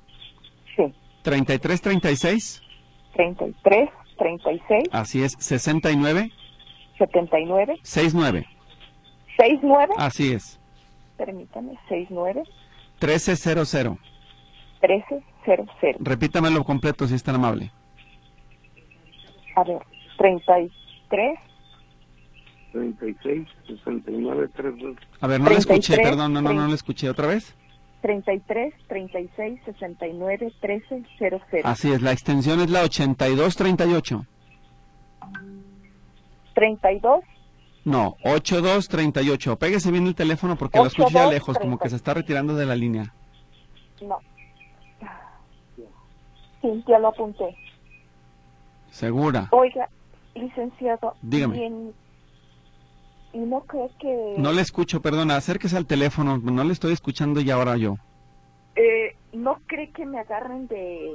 [0.76, 2.62] Sí, 3336,
[3.14, 6.32] 33, 36, así es, 69,
[6.98, 8.48] 79, 69,
[9.38, 10.60] 69, así es,
[11.18, 12.44] permítame, 69,
[13.00, 13.98] 1300.
[14.82, 15.98] 13, 00.
[16.00, 17.72] Repítamelo completo si es tan amable.
[19.56, 19.80] A ver,
[20.18, 21.40] 33,
[22.72, 24.96] 36, 69, 32.
[25.20, 26.68] A ver, no le escuché, 33, perdón, no, no, no 30.
[26.70, 27.56] le escuché otra vez.
[28.02, 31.40] 33, 36, 69, 13, 00.
[31.64, 34.26] Así es, la extensión es la 8238.
[36.54, 37.24] 32,
[37.86, 39.58] No, 8238.
[39.58, 42.56] Péguese bien el teléfono porque lo escucho ya 82, lejos, como que se está retirando
[42.56, 43.14] de la línea.
[44.02, 44.20] no.
[46.62, 47.56] Sí, ya lo apunté.
[48.91, 49.47] Segura.
[49.52, 49.88] Oiga,
[50.36, 51.58] licenciado, Dígame.
[51.58, 51.93] ¿y, en-
[53.34, 54.36] y no cree que...
[54.38, 57.95] No le escucho, perdona, acérquese al teléfono, no le estoy escuchando ya ahora yo.
[58.76, 61.13] eh, no cree que me agarren de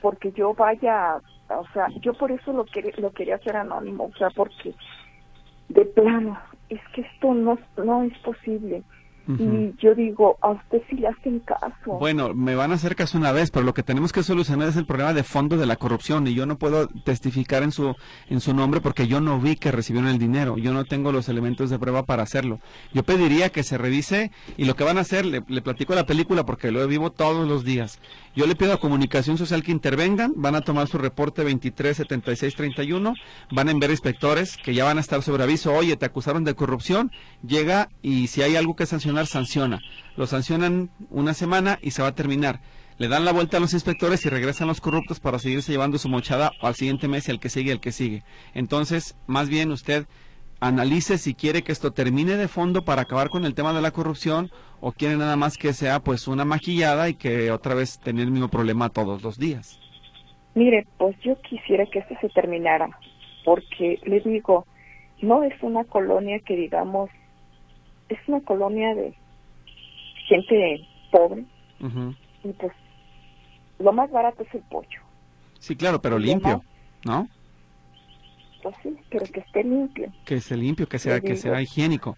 [0.00, 1.16] porque yo vaya
[1.48, 4.74] o sea yo por eso lo quería lo quería hacer anónimo o sea porque
[5.68, 8.82] de plano es que esto no no es posible
[9.38, 13.18] Y yo digo a usted sí le hacen caso Bueno, me van a hacer caso
[13.18, 15.76] una vez, pero lo que tenemos que solucionar es el problema de fondo de la
[15.76, 17.94] corrupción y yo no puedo testificar en su
[18.28, 21.28] en su nombre porque yo no vi que recibieron el dinero, yo no tengo los
[21.28, 22.60] elementos de prueba para hacerlo.
[22.92, 26.06] Yo pediría que se revise y lo que van a hacer, le, le platico la
[26.06, 28.00] película porque lo vivo todos los días.
[28.34, 33.12] Yo le pido a Comunicación Social que intervengan, van a tomar su reporte 237631,
[33.50, 36.54] van a enviar inspectores que ya van a estar sobre aviso, oye, te acusaron de
[36.54, 37.12] corrupción,
[37.46, 39.80] llega y si hay algo que sancionar, sanciona.
[40.16, 42.62] Lo sancionan una semana y se va a terminar.
[42.96, 46.08] Le dan la vuelta a los inspectores y regresan los corruptos para seguirse llevando su
[46.08, 48.24] mochada al siguiente mes y al que sigue, el que sigue.
[48.54, 50.06] Entonces, más bien usted
[50.58, 53.90] analice si quiere que esto termine de fondo para acabar con el tema de la
[53.90, 54.50] corrupción
[54.84, 58.32] o quiere nada más que sea pues una maquillada y que otra vez tener el
[58.32, 59.78] mismo problema todos los días.
[60.56, 62.90] Mire, pues yo quisiera que esto se terminara,
[63.44, 64.66] porque le digo,
[65.22, 67.10] no es una colonia que digamos,
[68.08, 69.14] es una colonia de
[70.26, 71.44] gente pobre
[72.42, 72.72] y pues
[73.78, 75.00] lo más barato es el pollo.
[75.60, 76.60] Sí, claro, pero limpio,
[77.04, 77.28] ¿no?
[78.64, 80.12] Pues sí, pero que esté limpio.
[80.24, 82.16] Que esté limpio, que sea, que sea higiénico.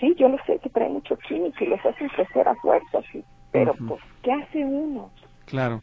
[0.00, 3.22] Sí, yo lo sé, que trae mucho químico y los hacen crecer a fuerza, sí.
[3.52, 5.10] Pero pues, ¿qué hace uno?
[5.44, 5.82] Claro.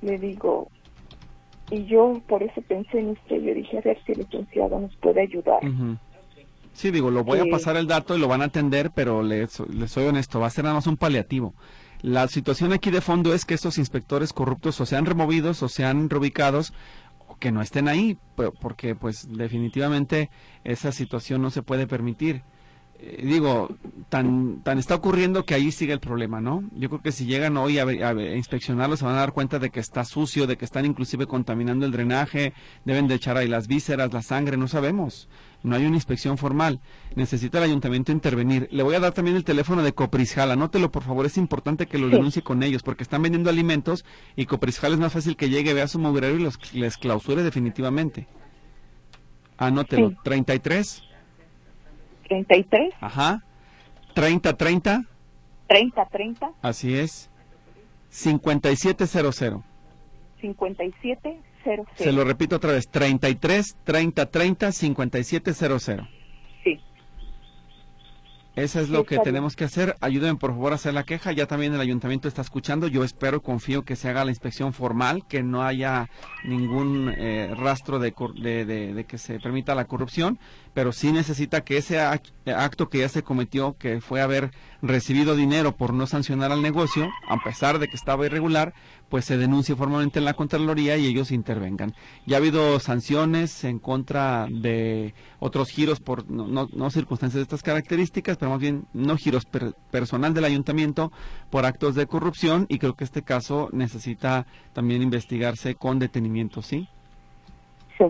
[0.00, 0.68] Le digo,
[1.70, 4.96] y yo por eso pensé en usted, yo dije, a ver si el licenciado nos
[4.96, 5.60] puede ayudar.
[6.72, 9.50] Sí, digo, lo voy a pasar el dato y lo van a atender, pero les,
[9.86, 11.54] soy honesto, va a ser nada más un paliativo.
[12.02, 16.10] La situación aquí de fondo es que estos inspectores corruptos o sean removidos o sean
[16.10, 16.72] reubicados
[17.38, 18.18] que no estén ahí,
[18.60, 20.30] porque pues definitivamente
[20.64, 22.42] esa situación no se puede permitir.
[22.98, 23.76] Eh, digo,
[24.08, 26.64] tan, tan está ocurriendo que ahí sigue el problema, ¿no?
[26.72, 29.68] Yo creo que si llegan hoy a, a, inspeccionarlo se van a dar cuenta de
[29.70, 33.66] que está sucio, de que están inclusive contaminando el drenaje, deben de echar ahí las
[33.66, 35.28] vísceras, la sangre, no sabemos.
[35.62, 36.80] No hay una inspección formal.
[37.14, 38.68] Necesita el ayuntamiento intervenir.
[38.70, 40.50] Le voy a dar también el teléfono de Coprisjal.
[40.50, 41.26] Anótelo, por favor.
[41.26, 44.04] Es importante que lo denuncie con ellos porque están vendiendo alimentos
[44.36, 48.28] y Coprisjal es más fácil que llegue, vea su mugrero y los, les clausure definitivamente.
[49.56, 50.12] Anótelo.
[50.22, 51.06] 33
[52.26, 52.94] 33.
[53.00, 53.42] Ajá.
[54.14, 55.04] 30, 30.
[55.68, 56.52] 30, 30.
[56.62, 57.30] Así es.
[58.10, 59.62] 5700.
[61.66, 61.86] 5700.
[61.96, 62.88] Se lo repito otra vez.
[62.88, 66.16] 33, 30, 30, 5700.
[68.56, 69.96] Eso es lo que tenemos que hacer.
[70.00, 71.30] Ayúdenme por favor a hacer la queja.
[71.32, 72.88] Ya también el ayuntamiento está escuchando.
[72.88, 76.08] Yo espero, confío que se haga la inspección formal, que no haya
[76.42, 80.38] ningún eh, rastro de, de, que se permita la corrupción,
[80.72, 85.76] pero sí necesita que ese acto que ya se cometió, que fue haber recibido dinero
[85.76, 88.72] por no sancionar al negocio, a pesar de que estaba irregular,
[89.08, 91.94] pues se denuncie formalmente en la Contraloría y ellos intervengan.
[92.26, 97.62] Ya ha habido sanciones en contra de otros giros por no, no, circunstancias de estas
[97.62, 99.46] características, pero más bien no giros
[99.90, 101.12] personal del ayuntamiento
[101.50, 106.88] por actos de corrupción y creo que este caso necesita también investigarse con detenimiento, ¿sí?
[107.96, 108.04] Sí.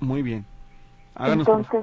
[0.00, 0.44] Muy bien.
[1.18, 1.82] Entonces,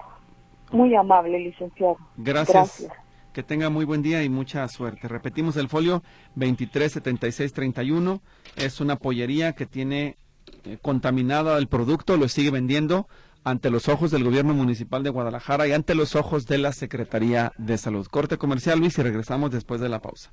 [0.71, 1.97] muy amable, licenciado.
[2.17, 2.88] Gracias.
[3.34, 5.08] Que tenga muy buen día y mucha suerte.
[5.08, 6.04] Repetimos el folio
[6.36, 8.22] 237631.
[8.58, 10.17] Es una pollería que tiene
[10.65, 13.08] eh, contaminado el producto, lo sigue vendiendo
[13.44, 17.54] ante los ojos del gobierno municipal de Guadalajara y ante los ojos de la Secretaría
[17.58, 18.06] de Salud.
[18.08, 20.32] Corte comercial, Luis, y regresamos después de la pausa.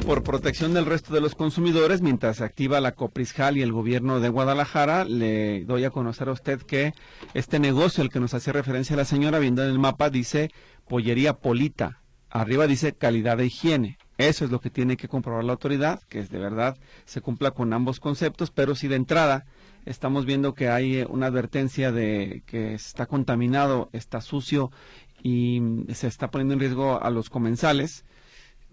[0.00, 4.20] Por protección del resto de los consumidores, mientras se activa la Coprisjal y el gobierno
[4.20, 6.94] de Guadalajara, le doy a conocer a usted que
[7.34, 10.50] este negocio al que nos hace referencia la señora, viendo en el mapa, dice
[10.88, 12.00] pollería polita.
[12.30, 13.98] Arriba dice calidad de higiene.
[14.16, 17.50] Eso es lo que tiene que comprobar la autoridad, que es de verdad se cumpla
[17.50, 19.44] con ambos conceptos, pero si de entrada
[19.84, 24.70] estamos viendo que hay una advertencia de que está contaminado, está sucio
[25.22, 25.60] y
[25.92, 28.04] se está poniendo en riesgo a los comensales,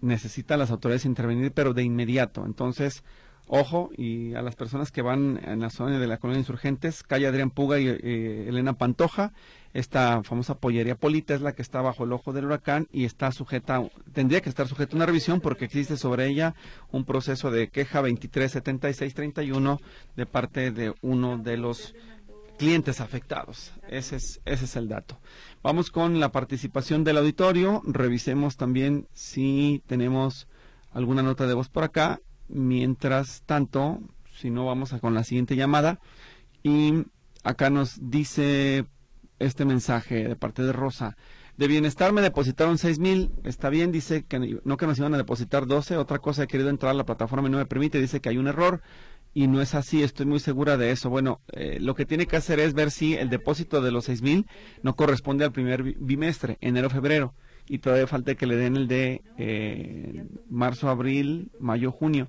[0.00, 2.44] necesitan las autoridades intervenir, pero de inmediato.
[2.46, 3.04] Entonces,
[3.46, 7.26] ojo, y a las personas que van en la zona de la colonia insurgentes, calle
[7.26, 9.32] Adrián Puga y eh, Elena Pantoja,
[9.72, 13.30] esta famosa pollería Polita es la que está bajo el ojo del huracán y está
[13.30, 13.82] sujeta,
[14.12, 16.54] tendría que estar sujeta a una revisión porque existe sobre ella
[16.90, 19.80] un proceso de queja 237631
[20.16, 21.94] de parte de uno de los
[22.60, 23.72] clientes afectados.
[23.88, 25.18] Ese es, ese es el dato.
[25.62, 27.82] Vamos con la participación del auditorio.
[27.84, 30.48] Revisemos también si tenemos
[30.90, 32.22] alguna nota de voz por acá.
[32.48, 34.00] Mientras tanto,
[34.34, 36.00] si no, vamos a con la siguiente llamada.
[36.62, 37.04] Y
[37.44, 38.86] acá nos dice
[39.38, 41.18] este mensaje de parte de Rosa.
[41.58, 45.18] De bienestar me depositaron seis mil, está bien, dice que no que nos iban a
[45.18, 48.20] depositar 12, otra cosa he querido entrar a la plataforma y no me permite, dice
[48.20, 48.80] que hay un error,
[49.32, 51.10] y no es así, estoy muy segura de eso.
[51.10, 54.22] Bueno, eh, lo que tiene que hacer es ver si el depósito de los seis
[54.22, 54.46] mil
[54.82, 57.34] no corresponde al primer bimestre, enero-febrero,
[57.68, 62.28] y todavía falta que le den el de eh, marzo, abril, mayo, junio,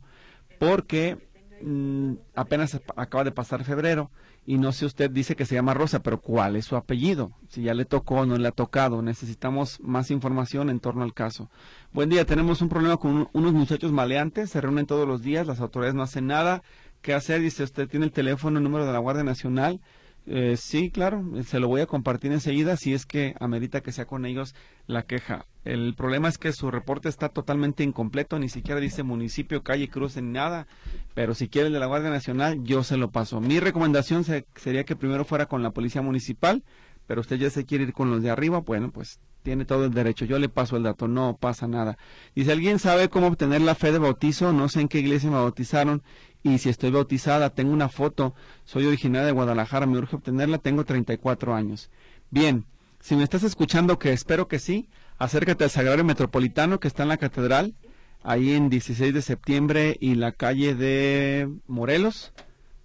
[0.60, 1.18] porque
[1.64, 4.12] mm, apenas acaba de pasar febrero
[4.46, 7.32] y no sé usted dice que se llama Rosa, pero ¿cuál es su apellido?
[7.50, 11.14] Si ya le tocó o no le ha tocado, necesitamos más información en torno al
[11.14, 11.50] caso.
[11.94, 15.60] Buen día, tenemos un problema con unos muchachos maleantes, se reúnen todos los días, las
[15.60, 16.64] autoridades no hacen nada,
[17.02, 17.42] qué hacer.
[17.42, 19.82] Dice, usted tiene el teléfono, el número de la Guardia Nacional.
[20.28, 24.06] Eh, sí, claro, se lo voy a compartir enseguida si es que amerita que sea
[24.06, 24.54] con ellos
[24.86, 25.48] la queja.
[25.66, 30.16] El problema es que su reporte está totalmente incompleto, ni siquiera dice municipio, calle, cruz,
[30.18, 30.68] ni nada.
[31.16, 33.42] Pero si quiere el de la Guardia Nacional, yo se lo paso.
[33.42, 36.64] Mi recomendación sería que primero fuera con la Policía Municipal,
[37.08, 39.94] pero usted ya se quiere ir con los de arriba, bueno, pues tiene todo el
[39.94, 40.26] derecho.
[40.26, 41.98] Yo le paso el dato, no pasa nada.
[42.36, 45.38] Si alguien sabe cómo obtener la fe de bautizo, no sé en qué iglesia me
[45.38, 46.04] bautizaron
[46.44, 48.34] y si estoy bautizada, tengo una foto,
[48.66, 51.90] soy originaria de Guadalajara, me urge obtenerla, tengo 34 años.
[52.30, 52.66] Bien,
[53.00, 57.10] si me estás escuchando, que espero que sí, acércate al Sagrario Metropolitano que está en
[57.10, 57.76] la catedral,
[58.24, 62.34] ahí en 16 de septiembre y la calle de Morelos.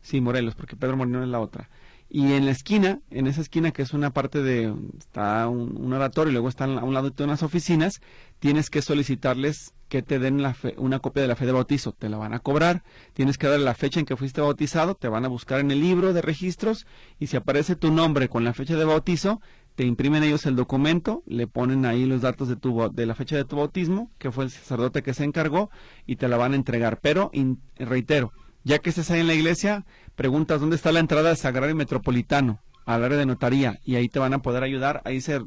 [0.02, 1.68] Sí, Morelos, porque Pedro Moreno es la otra.
[2.16, 6.30] Y en la esquina, en esa esquina que es una parte de, está un, oratorio
[6.30, 8.00] y luego están a un lado de unas oficinas,
[8.38, 11.92] tienes que solicitarles que te den la una copia de la fe de bautizo.
[11.92, 15.08] Te la van a cobrar, tienes que darle la fecha en que fuiste bautizado, te
[15.08, 16.86] van a buscar en el libro de registros
[17.18, 19.42] y si aparece tu nombre con la fecha de bautizo,
[19.74, 23.36] te imprimen ellos el documento, le ponen ahí los datos de, tu, de la fecha
[23.36, 25.68] de tu bautismo, que fue el sacerdote que se encargó,
[26.06, 26.98] y te la van a entregar.
[27.02, 27.30] Pero,
[27.76, 28.32] reitero,
[28.66, 32.58] ya que estés ahí en la iglesia, preguntas dónde está la entrada al Sagrario Metropolitano,
[32.84, 35.02] al área de notaría, y ahí te van a poder ayudar.
[35.04, 35.40] Ahí se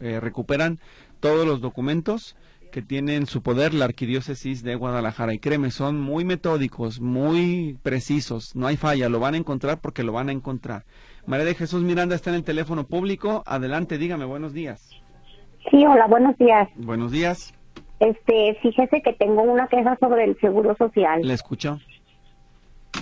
[0.00, 0.80] eh, recuperan
[1.20, 2.36] todos los documentos
[2.72, 5.32] que tiene en su poder la Arquidiócesis de Guadalajara.
[5.32, 10.02] Y créeme, son muy metódicos, muy precisos, no hay falla, lo van a encontrar porque
[10.02, 10.84] lo van a encontrar.
[11.26, 13.42] María de Jesús Miranda está en el teléfono público.
[13.46, 14.90] Adelante, dígame, buenos días.
[15.70, 16.68] Sí, hola, buenos días.
[16.76, 17.54] Buenos días.
[17.98, 21.22] Este, fíjese que tengo una queja sobre el Seguro Social.
[21.22, 21.78] ¿Le escucho?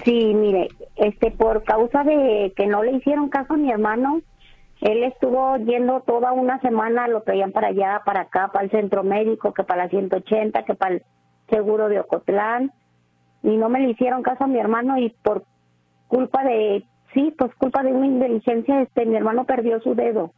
[0.04, 4.20] Sí, mire, este por causa de que no le hicieron caso a mi hermano,
[4.82, 9.02] él estuvo yendo toda una semana, lo traían para allá, para acá, para el centro
[9.02, 11.02] médico, que para la 180, que para el
[11.48, 12.72] seguro de Ocotlán,
[13.42, 15.44] y no me le hicieron caso a mi hermano y por
[16.08, 20.32] culpa de, sí, pues culpa de una inteligencia, este, mi hermano perdió su dedo.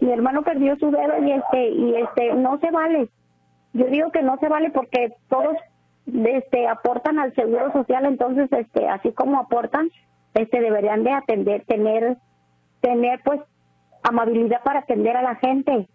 [0.00, 3.08] Mi hermano perdió su dedo y este, y este, no se vale.
[3.72, 5.56] Yo digo que no se vale porque todos
[6.06, 9.90] este aportan al seguro social entonces este así como aportan
[10.34, 12.18] este deberían de atender tener
[12.80, 13.40] tener pues
[14.02, 15.88] amabilidad para atender a la gente.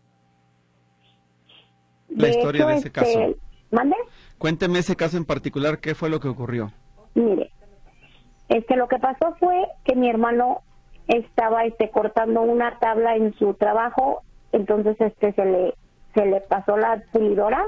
[2.09, 3.19] La historia de ese este, caso
[3.71, 3.95] mande
[4.37, 6.71] cuénteme ese caso en particular qué fue lo que ocurrió
[7.13, 7.51] mire
[8.47, 10.61] este lo que pasó fue que mi hermano
[11.07, 15.73] estaba este cortando una tabla en su trabajo entonces este se le
[16.15, 17.63] se le pasó la pulidora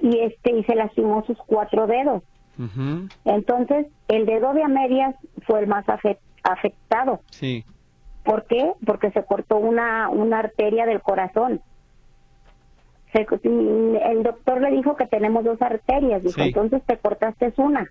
[0.00, 2.22] y este y se lastimó sus cuatro dedos.
[3.24, 5.84] Entonces, el dedo de a medias fue el más
[6.42, 7.20] afectado.
[7.30, 7.64] Sí.
[8.22, 8.72] ¿Por qué?
[8.86, 11.60] Porque se cortó una, una arteria del corazón.
[13.12, 17.88] el doctor le dijo que tenemos dos arterias, dijo, entonces te cortaste una.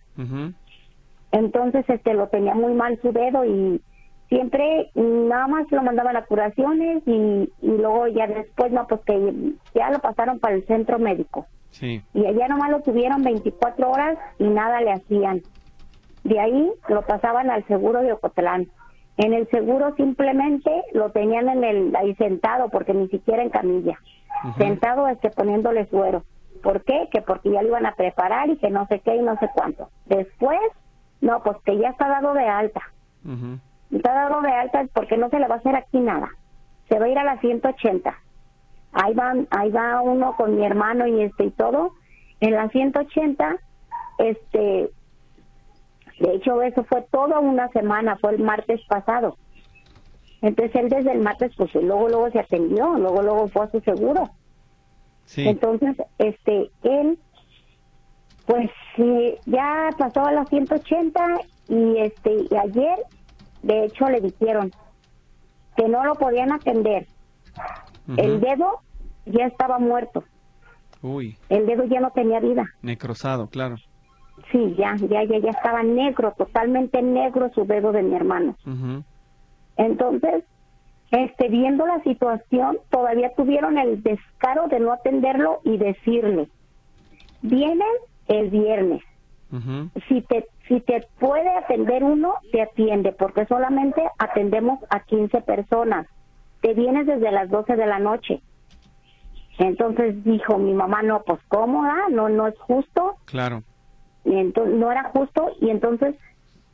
[1.31, 3.81] Entonces este lo tenía muy mal su dedo y
[4.29, 9.53] siempre nada más lo mandaban a curaciones y, y luego ya después no pues que
[9.75, 11.45] ya lo pasaron para el centro médico.
[12.13, 15.41] Y allá nomás lo tuvieron 24 horas y nada le hacían.
[16.23, 18.67] De ahí lo pasaban al seguro de Ocotlán.
[19.17, 23.99] En el seguro simplemente lo tenían en el ahí sentado porque ni siquiera en camilla.
[24.57, 26.23] Sentado este poniéndole suero.
[26.61, 27.09] ¿Por qué?
[27.11, 29.49] Que porque ya lo iban a preparar y que no sé qué y no sé
[29.53, 29.89] cuánto.
[30.05, 30.59] Después,
[31.21, 32.81] no, pues que ya está dado de alta.
[33.93, 36.29] Está dado de alta porque no se le va a hacer aquí nada.
[36.89, 38.23] Se va a ir a la 180
[38.93, 41.93] ahí van, ahí va uno con mi hermano y este y todo,
[42.39, 43.57] en la 180,
[44.19, 44.89] este,
[46.19, 49.37] de hecho eso fue toda una semana, fue el martes pasado.
[50.41, 53.79] Entonces él desde el martes, pues luego, luego se atendió, luego, luego fue a su
[53.81, 54.29] seguro.
[55.37, 57.17] Entonces, este, él,
[58.45, 58.69] pues
[59.45, 62.99] ya pasó a la 180 y este, y ayer,
[63.63, 64.71] de hecho, le dijeron
[65.75, 67.07] que no lo podían atender,
[68.17, 68.81] el dedo
[69.25, 70.23] ya estaba muerto.
[71.01, 71.37] Uy.
[71.49, 72.65] El dedo ya no tenía vida.
[72.81, 73.75] Necrosado, claro.
[74.51, 78.55] Sí, ya, ya, ya, ya estaba negro, totalmente negro su dedo de mi hermano.
[79.77, 80.43] Entonces,
[81.11, 86.49] este, viendo la situación, todavía tuvieron el descaro de no atenderlo y decirle,
[87.41, 87.87] vienen
[88.27, 89.01] el viernes.
[90.07, 96.07] Si te si te puede atender uno, te atiende, porque solamente atendemos a 15 personas
[96.63, 98.41] te vienes desde las 12 de la noche.
[99.59, 102.07] Entonces dijo mi mamá, no, pues cómo, ah?
[102.09, 103.17] no, no es justo.
[103.25, 103.63] Claro.
[104.23, 106.15] Y entonces, no era justo y entonces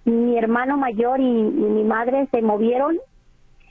[0.06, 3.00] mi hermano mayor y, mi madre se movieron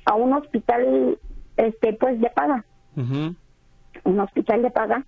[0.05, 1.19] a un hospital,
[1.57, 2.65] este, pues de paga.
[2.97, 5.07] Un hospital de paga.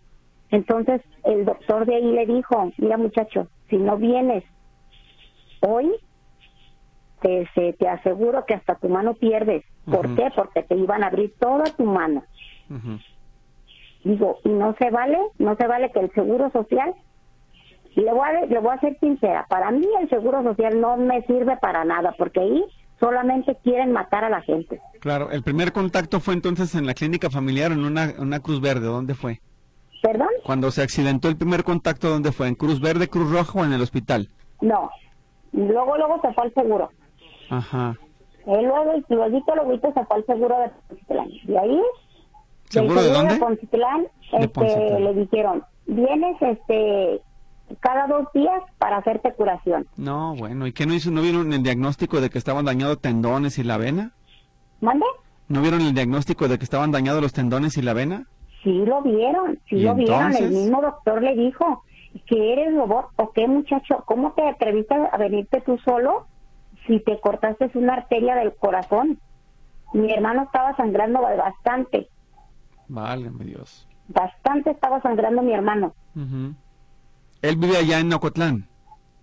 [0.53, 4.45] Entonces el doctor de ahí le dijo, mira muchacho, si no vienes
[5.61, 5.91] hoy,
[7.23, 7.49] te,
[7.79, 9.65] te aseguro que hasta tu mano pierdes.
[9.85, 10.31] ¿Por qué?
[10.35, 12.25] Porque te iban a abrir toda tu mano.
[14.05, 16.95] Digo, y no se vale, no se vale que el seguro social,
[17.95, 20.97] y le voy, a, le voy a ser sincera, para mí el seguro social no
[20.97, 22.65] me sirve para nada, porque ahí
[22.99, 24.81] solamente quieren matar a la gente.
[25.01, 28.87] Claro, el primer contacto fue entonces en la clínica familiar, en una, una Cruz Verde,
[28.87, 29.41] ¿dónde fue?
[30.03, 30.29] ¿Perdón?
[30.45, 32.49] Cuando se accidentó el primer contacto, ¿dónde fue?
[32.49, 34.29] ¿En Cruz Verde, Cruz Roja o en el hospital?
[34.63, 34.91] No,
[35.53, 36.91] luego, luego se fue al seguro.
[37.51, 37.97] Ajá.
[38.47, 41.29] Él luego, luego, luego se fue al seguro de Poncitlán.
[41.31, 41.81] Y ahí,
[42.71, 43.39] ¿Seguro, de dónde?
[43.39, 47.21] De este, le dijeron, vienes este
[47.81, 49.87] cada dos días para hacerte curación.
[49.97, 51.11] No, bueno, ¿y qué no hizo?
[51.11, 54.13] ¿No vieron el diagnóstico de que estaban dañados tendones y la vena?
[54.81, 55.05] ¿Mande?
[55.49, 58.27] ¿No vieron el diagnóstico de que estaban dañados los tendones y la vena?
[58.63, 60.35] Sí lo vieron, sí lo vieron.
[60.35, 61.85] El mismo doctor le dijo
[62.27, 66.27] que eres robot o qué muchacho, ¿cómo te atreviste a venirte tú solo
[66.87, 69.19] si te cortaste una arteria del corazón?
[69.93, 72.09] Mi hermano estaba sangrando bastante.
[72.89, 73.87] Válgame Dios.
[74.09, 75.95] Bastante estaba sangrando mi hermano.
[77.43, 78.67] Él vive allá en Ocotlán.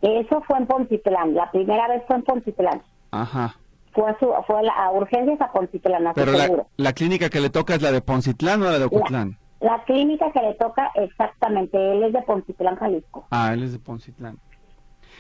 [0.02, 2.82] Eso fue en Poncitlán, la primera vez fue en Poncitlán.
[3.12, 3.56] Aja
[3.98, 7.50] fue a, su, fue a, urgencias a Poncitlán, a Pero la, la, clínica que le
[7.50, 9.40] toca es la de Poncitlán o la de Ocotlán?
[9.60, 13.28] La, clínica que le toca exactamente, él es de Poncitlán, Jalisco.
[13.32, 14.40] Ah, él es de Poncitlán.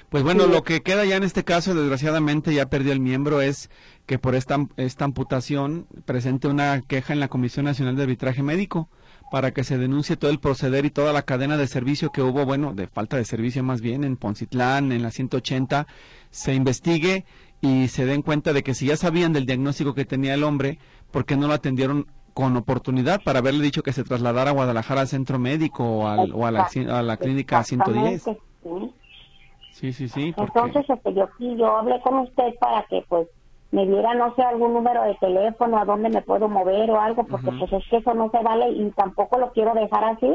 [0.09, 3.69] Pues bueno, lo que queda ya en este caso, desgraciadamente ya perdió el miembro, es
[4.05, 8.89] que por esta, esta amputación presente una queja en la Comisión Nacional de Arbitraje Médico
[9.31, 12.45] para que se denuncie todo el proceder y toda la cadena de servicio que hubo,
[12.45, 15.87] bueno, de falta de servicio más bien en Poncitlán, en la 180,
[16.29, 17.25] se investigue
[17.59, 20.79] y se den cuenta de que si ya sabían del diagnóstico que tenía el hombre,
[21.11, 22.07] ¿por qué no lo atendieron
[22.37, 26.31] con oportunidad para haberle dicho que se trasladara a Guadalajara al centro médico o, al,
[26.35, 28.25] o a, la, a la clínica 110?
[29.71, 30.35] Sí, sí, sí.
[30.37, 33.27] Entonces, este, yo, yo hablé con usted para que pues
[33.71, 37.23] me diera, no sé, algún número de teléfono a dónde me puedo mover o algo,
[37.25, 40.31] porque pues es que eso no se vale y tampoco lo quiero dejar así,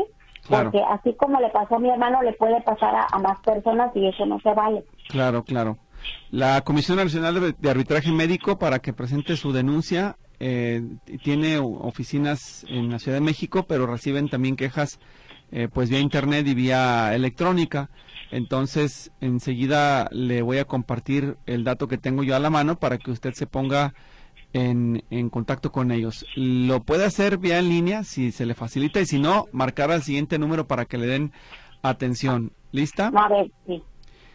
[0.49, 4.09] porque así como le pasó a mi hermano, le puede pasar a más personas y
[4.09, 4.85] eso no se vale.
[5.09, 5.79] Claro, claro.
[6.33, 10.83] La Comisión Nacional de Arbitraje Médico, para que presente su denuncia, eh,
[11.23, 14.99] tiene oficinas en la Ciudad de México, pero reciben también quejas
[15.53, 17.91] eh, pues vía internet y vía electrónica.
[18.33, 22.99] Entonces, enseguida le voy a compartir el dato que tengo yo a la mano para
[22.99, 23.95] que usted se ponga
[24.53, 26.27] en, en, contacto con ellos.
[26.35, 30.03] Lo puede hacer vía en línea si se le facilita y si no, marcar al
[30.03, 31.33] siguiente número para que le den
[31.83, 32.51] atención.
[32.73, 33.13] ¿Lista?
[33.15, 33.81] A ver, sí.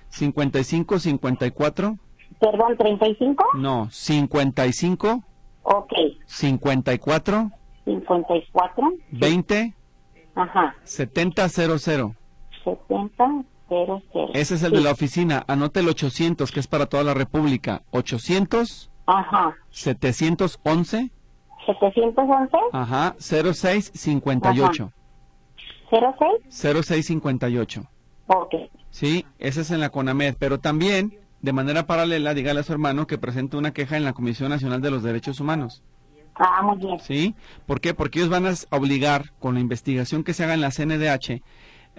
[0.07, 1.97] 55 54.
[2.39, 3.43] Perdón, 35?
[3.55, 5.23] No, 55.
[5.69, 5.91] Ok.
[6.25, 7.51] 54.
[7.83, 8.93] 54.
[9.11, 9.75] 20.
[10.35, 10.75] Ajá.
[10.83, 12.15] 7000.
[12.63, 13.45] 7000.
[14.33, 15.43] Ese es el de la oficina.
[15.47, 17.81] Anote el 800, que es para toda la República.
[17.91, 18.89] 800.
[19.07, 19.55] Ajá.
[19.71, 21.11] 711.
[21.65, 22.57] 711.
[22.71, 23.15] Ajá.
[23.19, 24.83] 0658.
[24.83, 24.95] Ajá.
[25.91, 26.39] ¿06?
[26.49, 27.83] 0658.
[28.27, 28.55] Ok.
[28.89, 33.07] Sí, ese es en la CONAMED, pero también, de manera paralela, dígale a su hermano
[33.07, 35.81] que presente una queja en la Comisión Nacional de los Derechos Humanos.
[36.35, 36.99] Ah, muy bien.
[36.99, 37.35] ¿Sí?
[37.65, 37.93] ¿Por qué?
[37.93, 41.41] Porque ellos van a obligar, con la investigación que se haga en la CNDH,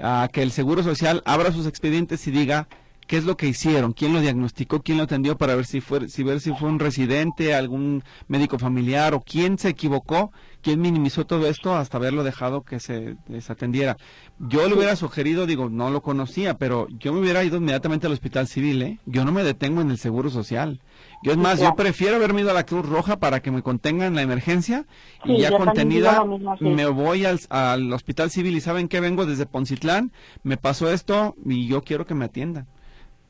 [0.03, 2.69] a que el Seguro Social abra sus expedientes y diga
[3.09, 6.09] qué es lo que hicieron, quién lo diagnosticó, quién lo atendió para ver si fue,
[6.11, 10.31] si ver si fue un residente, algún médico familiar o quién se equivocó,
[10.61, 13.97] quién minimizó todo esto hasta haberlo dejado que se desatendiera.
[14.39, 18.13] Yo le hubiera sugerido, digo, no lo conocía, pero yo me hubiera ido inmediatamente al
[18.13, 18.99] hospital civil, ¿eh?
[19.07, 20.83] Yo no me detengo en el seguro social.
[21.23, 24.17] Yo es más, yo prefiero haberme ido a la Cruz Roja para que me contengan
[24.17, 24.85] la emergencia
[25.25, 26.25] y ya contenida
[26.61, 31.35] me voy al, al hospital civil y saben que vengo desde Poncitlán, me pasó esto
[31.47, 32.67] y yo quiero que me atiendan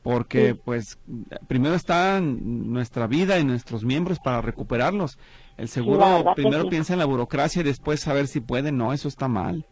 [0.03, 0.99] porque pues
[1.47, 5.17] primero está nuestra vida y nuestros miembros para recuperarlos.
[5.57, 9.27] El seguro primero piensa en la burocracia y después saber si puede, no, eso está
[9.27, 9.65] mal.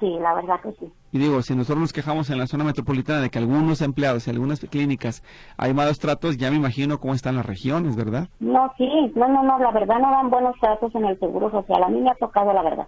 [0.00, 0.92] Sí, la verdad que sí.
[1.10, 4.30] Y digo, si nosotros nos quejamos en la zona metropolitana de que algunos empleados y
[4.30, 5.24] algunas clínicas
[5.56, 8.28] hay malos tratos, ya me imagino cómo están las regiones, ¿verdad?
[8.38, 11.82] No, sí, no, no, no, la verdad no dan buenos tratos en el seguro social.
[11.82, 12.86] A mí me ha tocado la verdad.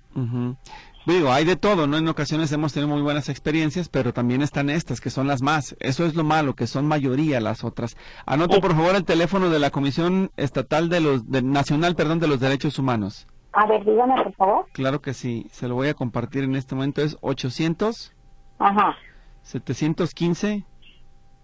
[1.11, 1.97] Digo, hay de todo, ¿no?
[1.97, 5.77] En ocasiones hemos tenido muy buenas experiencias, pero también están estas, que son las más.
[5.81, 7.97] Eso es lo malo, que son mayoría las otras.
[8.27, 12.39] Anote, por favor, el teléfono de la Comisión Estatal de los, Nacional, perdón, de los
[12.39, 13.27] Derechos Humanos.
[13.53, 14.67] A ver, dígame, por favor.
[14.73, 17.03] Claro que sí, se lo voy a compartir en este momento.
[17.03, 18.15] Es 800.
[18.61, 18.97] Ajá.
[19.43, 20.65] 715.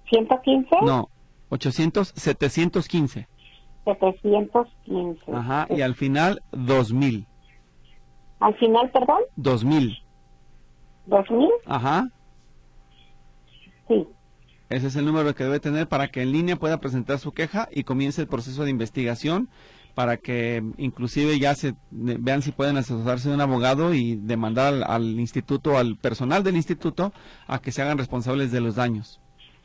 [0.09, 0.77] 115.
[0.83, 1.09] No,
[1.49, 3.27] 800, 715.
[3.85, 5.33] 715.
[5.35, 7.27] Ajá, y al final 2000.
[8.41, 9.21] Al final, perdón.
[9.37, 9.99] 2000.
[11.07, 11.49] 2000.
[11.67, 12.09] Ajá.
[13.89, 14.07] Sí.
[14.69, 17.69] Ese es el número que debe tener para que en línea pueda presentar su queja
[17.71, 19.49] y comience el proceso de investigación
[19.95, 24.85] para que inclusive ya se vean si pueden asesorarse de un abogado y demandar al,
[24.85, 27.13] al instituto, al personal del instituto,
[27.47, 29.23] a que se hagan responsables de los daños.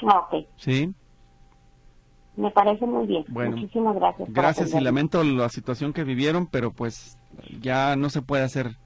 [0.07, 0.45] Ah, ok.
[0.55, 0.93] ¿Sí?
[2.37, 3.25] Me parece muy bien.
[3.27, 4.29] Bueno, Muchísimas gracias.
[4.31, 7.17] Gracias y lamento la situación que vivieron, pero pues
[7.61, 8.77] ya no se puede hacer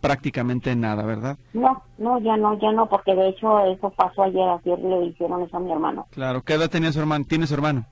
[0.00, 1.38] prácticamente nada, ¿verdad?
[1.54, 5.42] No, no, ya no, ya no, porque de hecho eso pasó ayer, ayer le hicieron
[5.42, 6.06] eso a mi hermano.
[6.10, 7.24] Claro, ¿qué edad tenía su hermano?
[7.26, 7.86] ¿Tiene su hermano?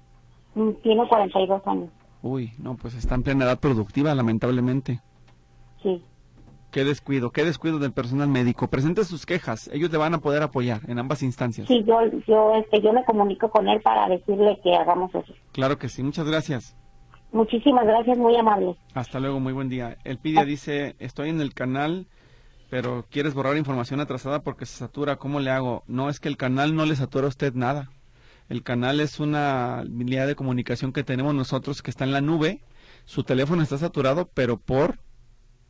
[0.54, 1.88] Mm, Tiene 42 años,
[2.20, 5.00] Uy, no, pues está en plena edad productiva, lamentablemente.
[5.82, 6.02] sí.
[6.70, 8.68] Qué descuido, qué descuido del personal médico.
[8.68, 11.68] Presente sus quejas, ellos le van a poder apoyar en ambas instancias.
[11.68, 15.34] Sí, yo, yo, este, yo me comunico con él para decirle que hagamos eso.
[15.52, 16.74] Claro que sí, muchas gracias.
[17.32, 18.76] Muchísimas gracias, muy amable.
[18.94, 19.96] Hasta luego, muy buen día.
[20.04, 22.06] Elpidia dice, estoy en el canal,
[22.68, 25.82] pero quieres borrar información atrasada porque se satura, ¿cómo le hago?
[25.86, 27.90] No, es que el canal no le satura a usted nada.
[28.50, 32.60] El canal es una habilidad de comunicación que tenemos nosotros que está en la nube.
[33.06, 34.98] Su teléfono está saturado, pero por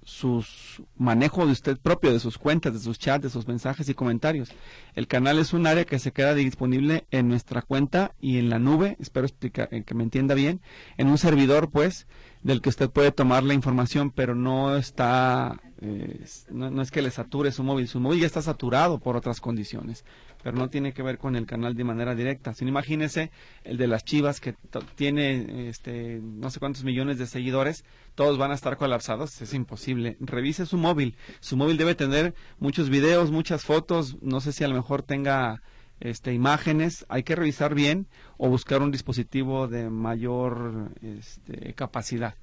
[0.04, 3.94] sus manejo de usted propio, de sus cuentas, de sus chats, de sus mensajes y
[3.94, 4.50] comentarios.
[4.94, 8.58] El canal es un área que se queda disponible en nuestra cuenta y en la
[8.58, 10.60] nube, espero explicar, eh, que me entienda bien,
[10.96, 12.06] en un servidor pues
[12.42, 17.02] del que usted puede tomar la información, pero no está, eh, no, no es que
[17.02, 20.04] le sature su móvil, su móvil ya está saturado por otras condiciones,
[20.42, 22.54] pero no tiene que ver con el canal de manera directa.
[22.54, 23.30] Sino imagínese
[23.64, 24.54] el de las Chivas que
[24.94, 27.84] tiene este no sé cuántos millones de seguidores,
[28.14, 30.16] todos van a estar colapsados, es imposible.
[30.20, 34.68] Revise su móvil, su móvil debe tener muchos videos, muchas fotos, no sé si a
[34.68, 35.62] lo mejor tenga
[36.00, 42.34] este, imágenes, hay que revisar bien o buscar un dispositivo de mayor este, capacidad.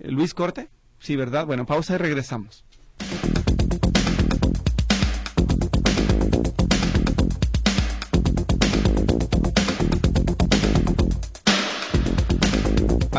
[0.00, 0.68] Eh, Luis Corte,
[0.98, 1.46] sí, ¿verdad?
[1.46, 2.64] Bueno, pausa y regresamos.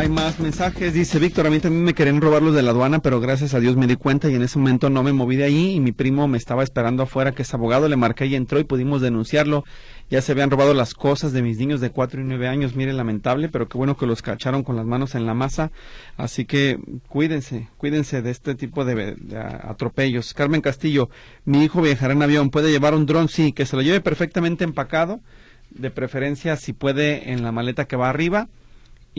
[0.09, 3.19] Más mensajes, dice Víctor, a mí también me querían robar los de la aduana, pero
[3.19, 5.71] gracias a Dios me di cuenta y en ese momento no me moví de ahí
[5.75, 8.63] y mi primo me estaba esperando afuera que es abogado, le marqué y entró y
[8.63, 9.65] pudimos denunciarlo.
[10.09, 12.93] Ya se habían robado las cosas de mis niños de 4 y 9 años, mire,
[12.93, 15.71] lamentable, pero qué bueno que los cacharon con las manos en la masa.
[16.15, 16.79] Así que
[17.09, 20.33] cuídense, cuídense de este tipo de, de atropellos.
[20.33, 21.09] Carmen Castillo,
[21.43, 23.27] mi hijo viajará en avión, ¿puede llevar un dron?
[23.27, 25.19] Sí, que se lo lleve perfectamente empacado,
[25.69, 28.47] de preferencia si puede en la maleta que va arriba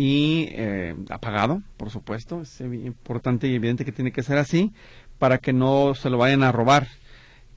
[0.00, 2.42] y eh, apagado, por supuesto.
[2.42, 4.72] Es importante y evidente que tiene que ser así
[5.18, 6.86] para que no se lo vayan a robar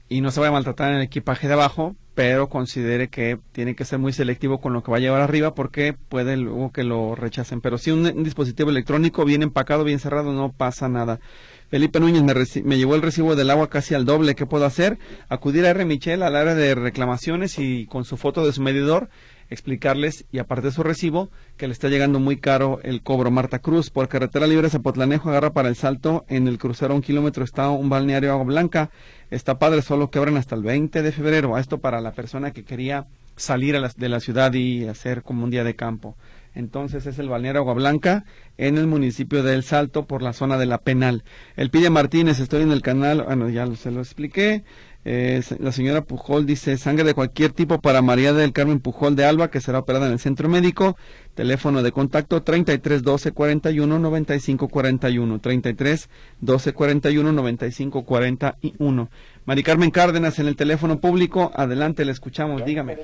[0.08, 3.76] y no se vaya a maltratar en el equipaje de abajo, pero considere que tiene
[3.76, 6.82] que ser muy selectivo con lo que va a llevar arriba porque puede luego que
[6.82, 7.60] lo rechacen.
[7.60, 11.20] Pero si un, dispositivo electrónico bien empacado, bien cerrado, no pasa nada.
[11.68, 12.34] Felipe Núñez me,
[12.64, 14.34] me llevó el recibo del agua casi al doble.
[14.34, 14.98] ¿Qué puedo hacer?
[15.28, 15.84] Acudir a R.
[15.84, 19.10] Michel al área de reclamaciones y con su foto de su medidor
[19.50, 23.30] explicarles y aparte de su recibo que le está llegando muy caro el cobro.
[23.30, 26.24] Marta Cruz, por carretera libre Zapotlanejo, agarra para el salto.
[26.28, 28.90] En el crucero a un kilómetro está un balneario Agua Blanca.
[29.30, 31.56] Está padre, solo que abren hasta el 20 de febrero.
[31.58, 35.50] Esto para la persona que quería salir a de la ciudad y hacer como un
[35.50, 36.16] día de campo.
[36.54, 38.24] Entonces es el balneario Agua Blanca
[38.58, 41.24] en el municipio de El Salto por la zona de la Penal.
[41.56, 44.62] El Pide Martínez, estoy en el canal, bueno, ya lo- se lo expliqué.
[45.04, 49.24] Eh, la señora Pujol dice sangre de cualquier tipo para María del Carmen Pujol de
[49.24, 50.96] Alba, que será operada en el centro médico.
[51.34, 55.40] Teléfono de contacto 33 12 41 95 41.
[55.40, 56.08] 33
[56.40, 59.10] 12 41 95 41.
[59.44, 61.50] Mari Carmen Cárdenas en el teléfono público.
[61.54, 62.96] Adelante, le escuchamos, dígame.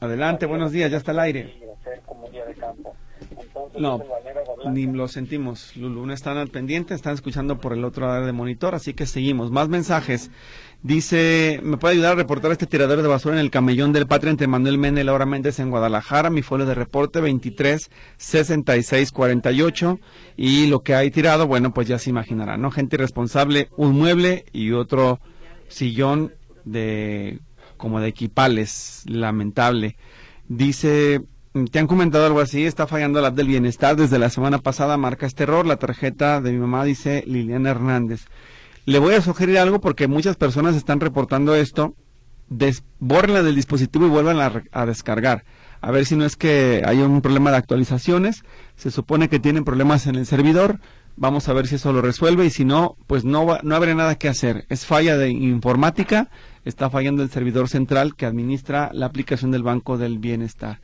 [0.00, 1.58] Adelante, buenos días, ya está al aire.
[3.76, 4.00] No,
[4.68, 6.06] ni lo sentimos, Lulu.
[6.06, 9.50] No están al pendiente, están escuchando por el otro lado de monitor, así que seguimos.
[9.50, 10.30] Más mensajes.
[10.82, 14.30] Dice, ¿me puede ayudar a reportar este tiradero de basura en el camellón del Patria
[14.30, 16.30] entre Manuel Mena y Laura Méndez en Guadalajara?
[16.30, 20.00] Mi folio de reporte 23 66 48
[20.36, 22.70] y lo que hay tirado, bueno, pues ya se imaginará, ¿no?
[22.70, 25.20] Gente irresponsable, un mueble y otro
[25.68, 26.32] sillón
[26.64, 27.40] de
[27.76, 29.96] como de equipales, lamentable.
[30.48, 31.22] Dice,
[31.70, 32.64] ¿te han comentado algo así?
[32.64, 33.96] Está fallando la app del bienestar.
[33.96, 35.66] Desde la semana pasada marca este error.
[35.66, 38.26] La tarjeta de mi mamá dice Liliana Hernández.
[38.86, 41.94] Le voy a sugerir algo porque muchas personas están reportando esto.
[42.48, 45.44] Des bórrenla del dispositivo y vuelvan a, a descargar.
[45.80, 48.42] A ver si no es que hay un problema de actualizaciones.
[48.76, 50.80] Se supone que tienen problemas en el servidor.
[51.16, 53.94] Vamos a ver si eso lo resuelve y si no, pues no, va- no habrá
[53.94, 54.64] nada que hacer.
[54.68, 56.28] Es falla de informática.
[56.64, 60.80] Está fallando el servidor central que administra la aplicación del Banco del Bienestar.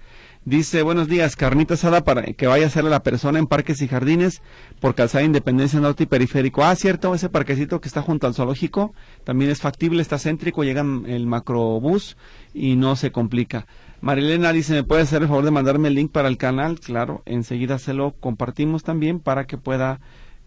[0.47, 3.89] Dice, buenos días, carnita asada para que vaya a ser la persona en Parques y
[3.89, 4.43] Jardines
[4.81, 6.63] por Calzada Independencia Norte y Periférico.
[6.63, 8.95] Ah, cierto, ese parquecito que está junto al zoológico
[9.25, 12.17] también es factible, está céntrico, llega el macrobús
[12.55, 13.67] y no se complica.
[14.01, 16.79] Marilena dice, ¿me puede hacer el favor de mandarme el link para el canal?
[16.79, 19.99] Claro, enseguida se lo compartimos también para que pueda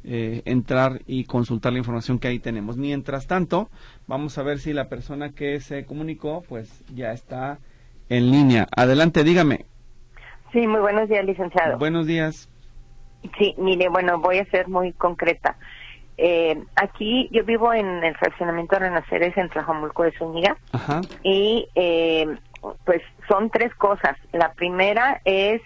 [0.06, 2.78] eh, entrar y consultar la información que ahí tenemos.
[2.78, 3.70] Mientras tanto,
[4.08, 7.60] vamos a ver si la persona que se comunicó pues ya está
[8.08, 8.66] en línea.
[8.72, 9.69] Adelante, dígame.
[10.52, 11.78] Sí, muy buenos días, licenciado.
[11.78, 12.50] Buenos días.
[13.38, 15.58] Sí, mire, bueno, voy a ser muy concreta.
[16.18, 20.58] Eh, aquí yo vivo en el fraccionamiento de Renaceres en Tlajomulco de Zúñiga.
[20.72, 21.02] Ajá.
[21.24, 22.28] Y eh,
[22.86, 24.18] pues son tres cosas.
[24.32, 25.62] La primera es,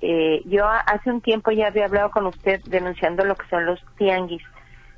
[0.00, 3.84] eh, yo hace un tiempo ya había hablado con usted denunciando lo que son los
[3.96, 4.42] tianguis.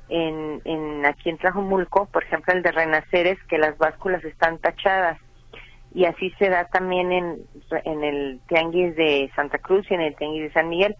[0.07, 5.17] En, en aquí en Tlajomulco, por ejemplo el de Renaceres, que las básculas están tachadas
[5.95, 7.37] y así se da también en,
[7.85, 10.97] en el Tianguis de Santa Cruz y en el Tianguis de San Miguel.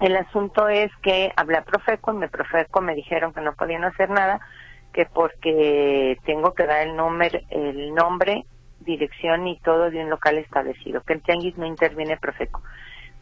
[0.00, 4.10] El asunto es que hablé a Profeco, me Profeco me dijeron que no podían hacer
[4.10, 4.40] nada,
[4.92, 8.46] que porque tengo que dar el nombre, el nombre,
[8.80, 12.62] dirección y todo de un local establecido, que el Tianguis no interviene Profeco.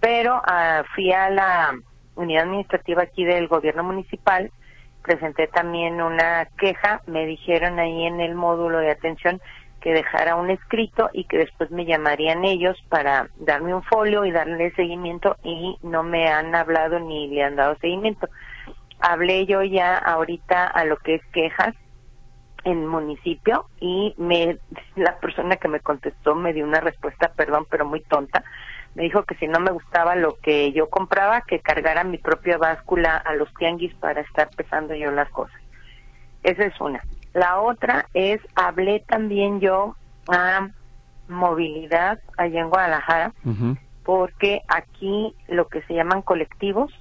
[0.01, 1.74] Pero ah, fui a la
[2.14, 4.51] unidad administrativa aquí del gobierno municipal,
[5.03, 9.43] presenté también una queja, me dijeron ahí en el módulo de atención
[9.81, 14.33] que dejara un escrito y que después me llamarían ellos para darme un folio y
[14.33, 18.29] darle seguimiento y no me han hablado ni le han dado seguimiento.
[19.01, 21.74] Hablé yo ya ahorita a lo que es quejas
[22.64, 24.59] en municipio y me
[24.97, 28.45] la persona que me contestó me dio una respuesta, perdón, pero muy tonta.
[28.95, 32.59] Me dijo que si no me gustaba lo que yo compraba, que cargara mi propia
[32.59, 35.61] báscula a los tianguis para estar pesando yo las cosas.
[36.43, 37.03] Esa es una.
[37.39, 39.95] La otra es, hablé también yo
[40.26, 40.70] a
[41.28, 43.32] movilidad allá en Guadalajara,
[44.03, 46.93] porque aquí lo que se llaman colectivos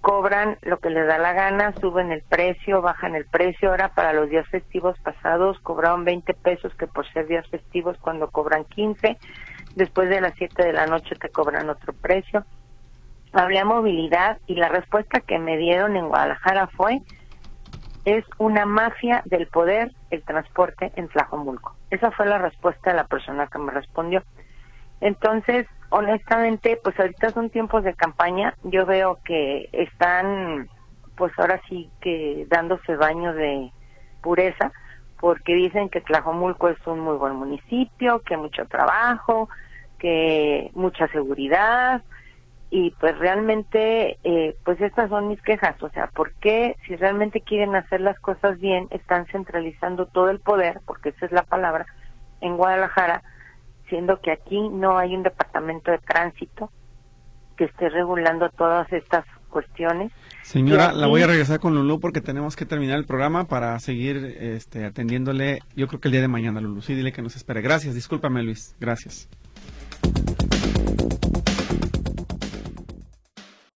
[0.00, 3.70] cobran lo que les da la gana, suben el precio, bajan el precio.
[3.70, 8.30] Ahora para los días festivos pasados cobraron 20 pesos, que por ser días festivos cuando
[8.30, 9.16] cobran 15,
[9.76, 12.44] después de las 7 de la noche te cobran otro precio.
[13.32, 17.00] Hablé a movilidad y la respuesta que me dieron en Guadalajara fue,
[18.04, 21.76] es una mafia del poder el transporte en Tlajomulco.
[21.90, 24.22] Esa fue la respuesta de la persona que me respondió.
[25.00, 28.54] Entonces, honestamente, pues ahorita son tiempos de campaña.
[28.64, 30.68] Yo veo que están,
[31.16, 33.70] pues ahora sí que dándose baño de
[34.22, 34.72] pureza,
[35.20, 39.48] porque dicen que Tlajomulco es un muy buen municipio, que mucho trabajo,
[39.98, 42.02] que mucha seguridad,
[42.70, 45.82] y pues realmente eh, pues estas son mis quejas.
[45.82, 50.40] O sea por qué si realmente quieren hacer las cosas bien están centralizando todo el
[50.40, 51.86] poder porque esa es la palabra
[52.40, 53.22] en Guadalajara
[53.88, 56.70] siendo que aquí no hay un departamento de tránsito
[57.56, 60.12] que esté regulando todas estas cuestiones
[60.42, 64.36] señora la voy a regresar con Lulú porque tenemos que terminar el programa para seguir
[64.38, 66.82] este atendiéndole yo creo que el día de mañana Lulú.
[66.82, 67.62] Sí dile que nos espere.
[67.62, 67.94] Gracias.
[67.94, 68.76] Discúlpame Luis.
[68.78, 69.28] Gracias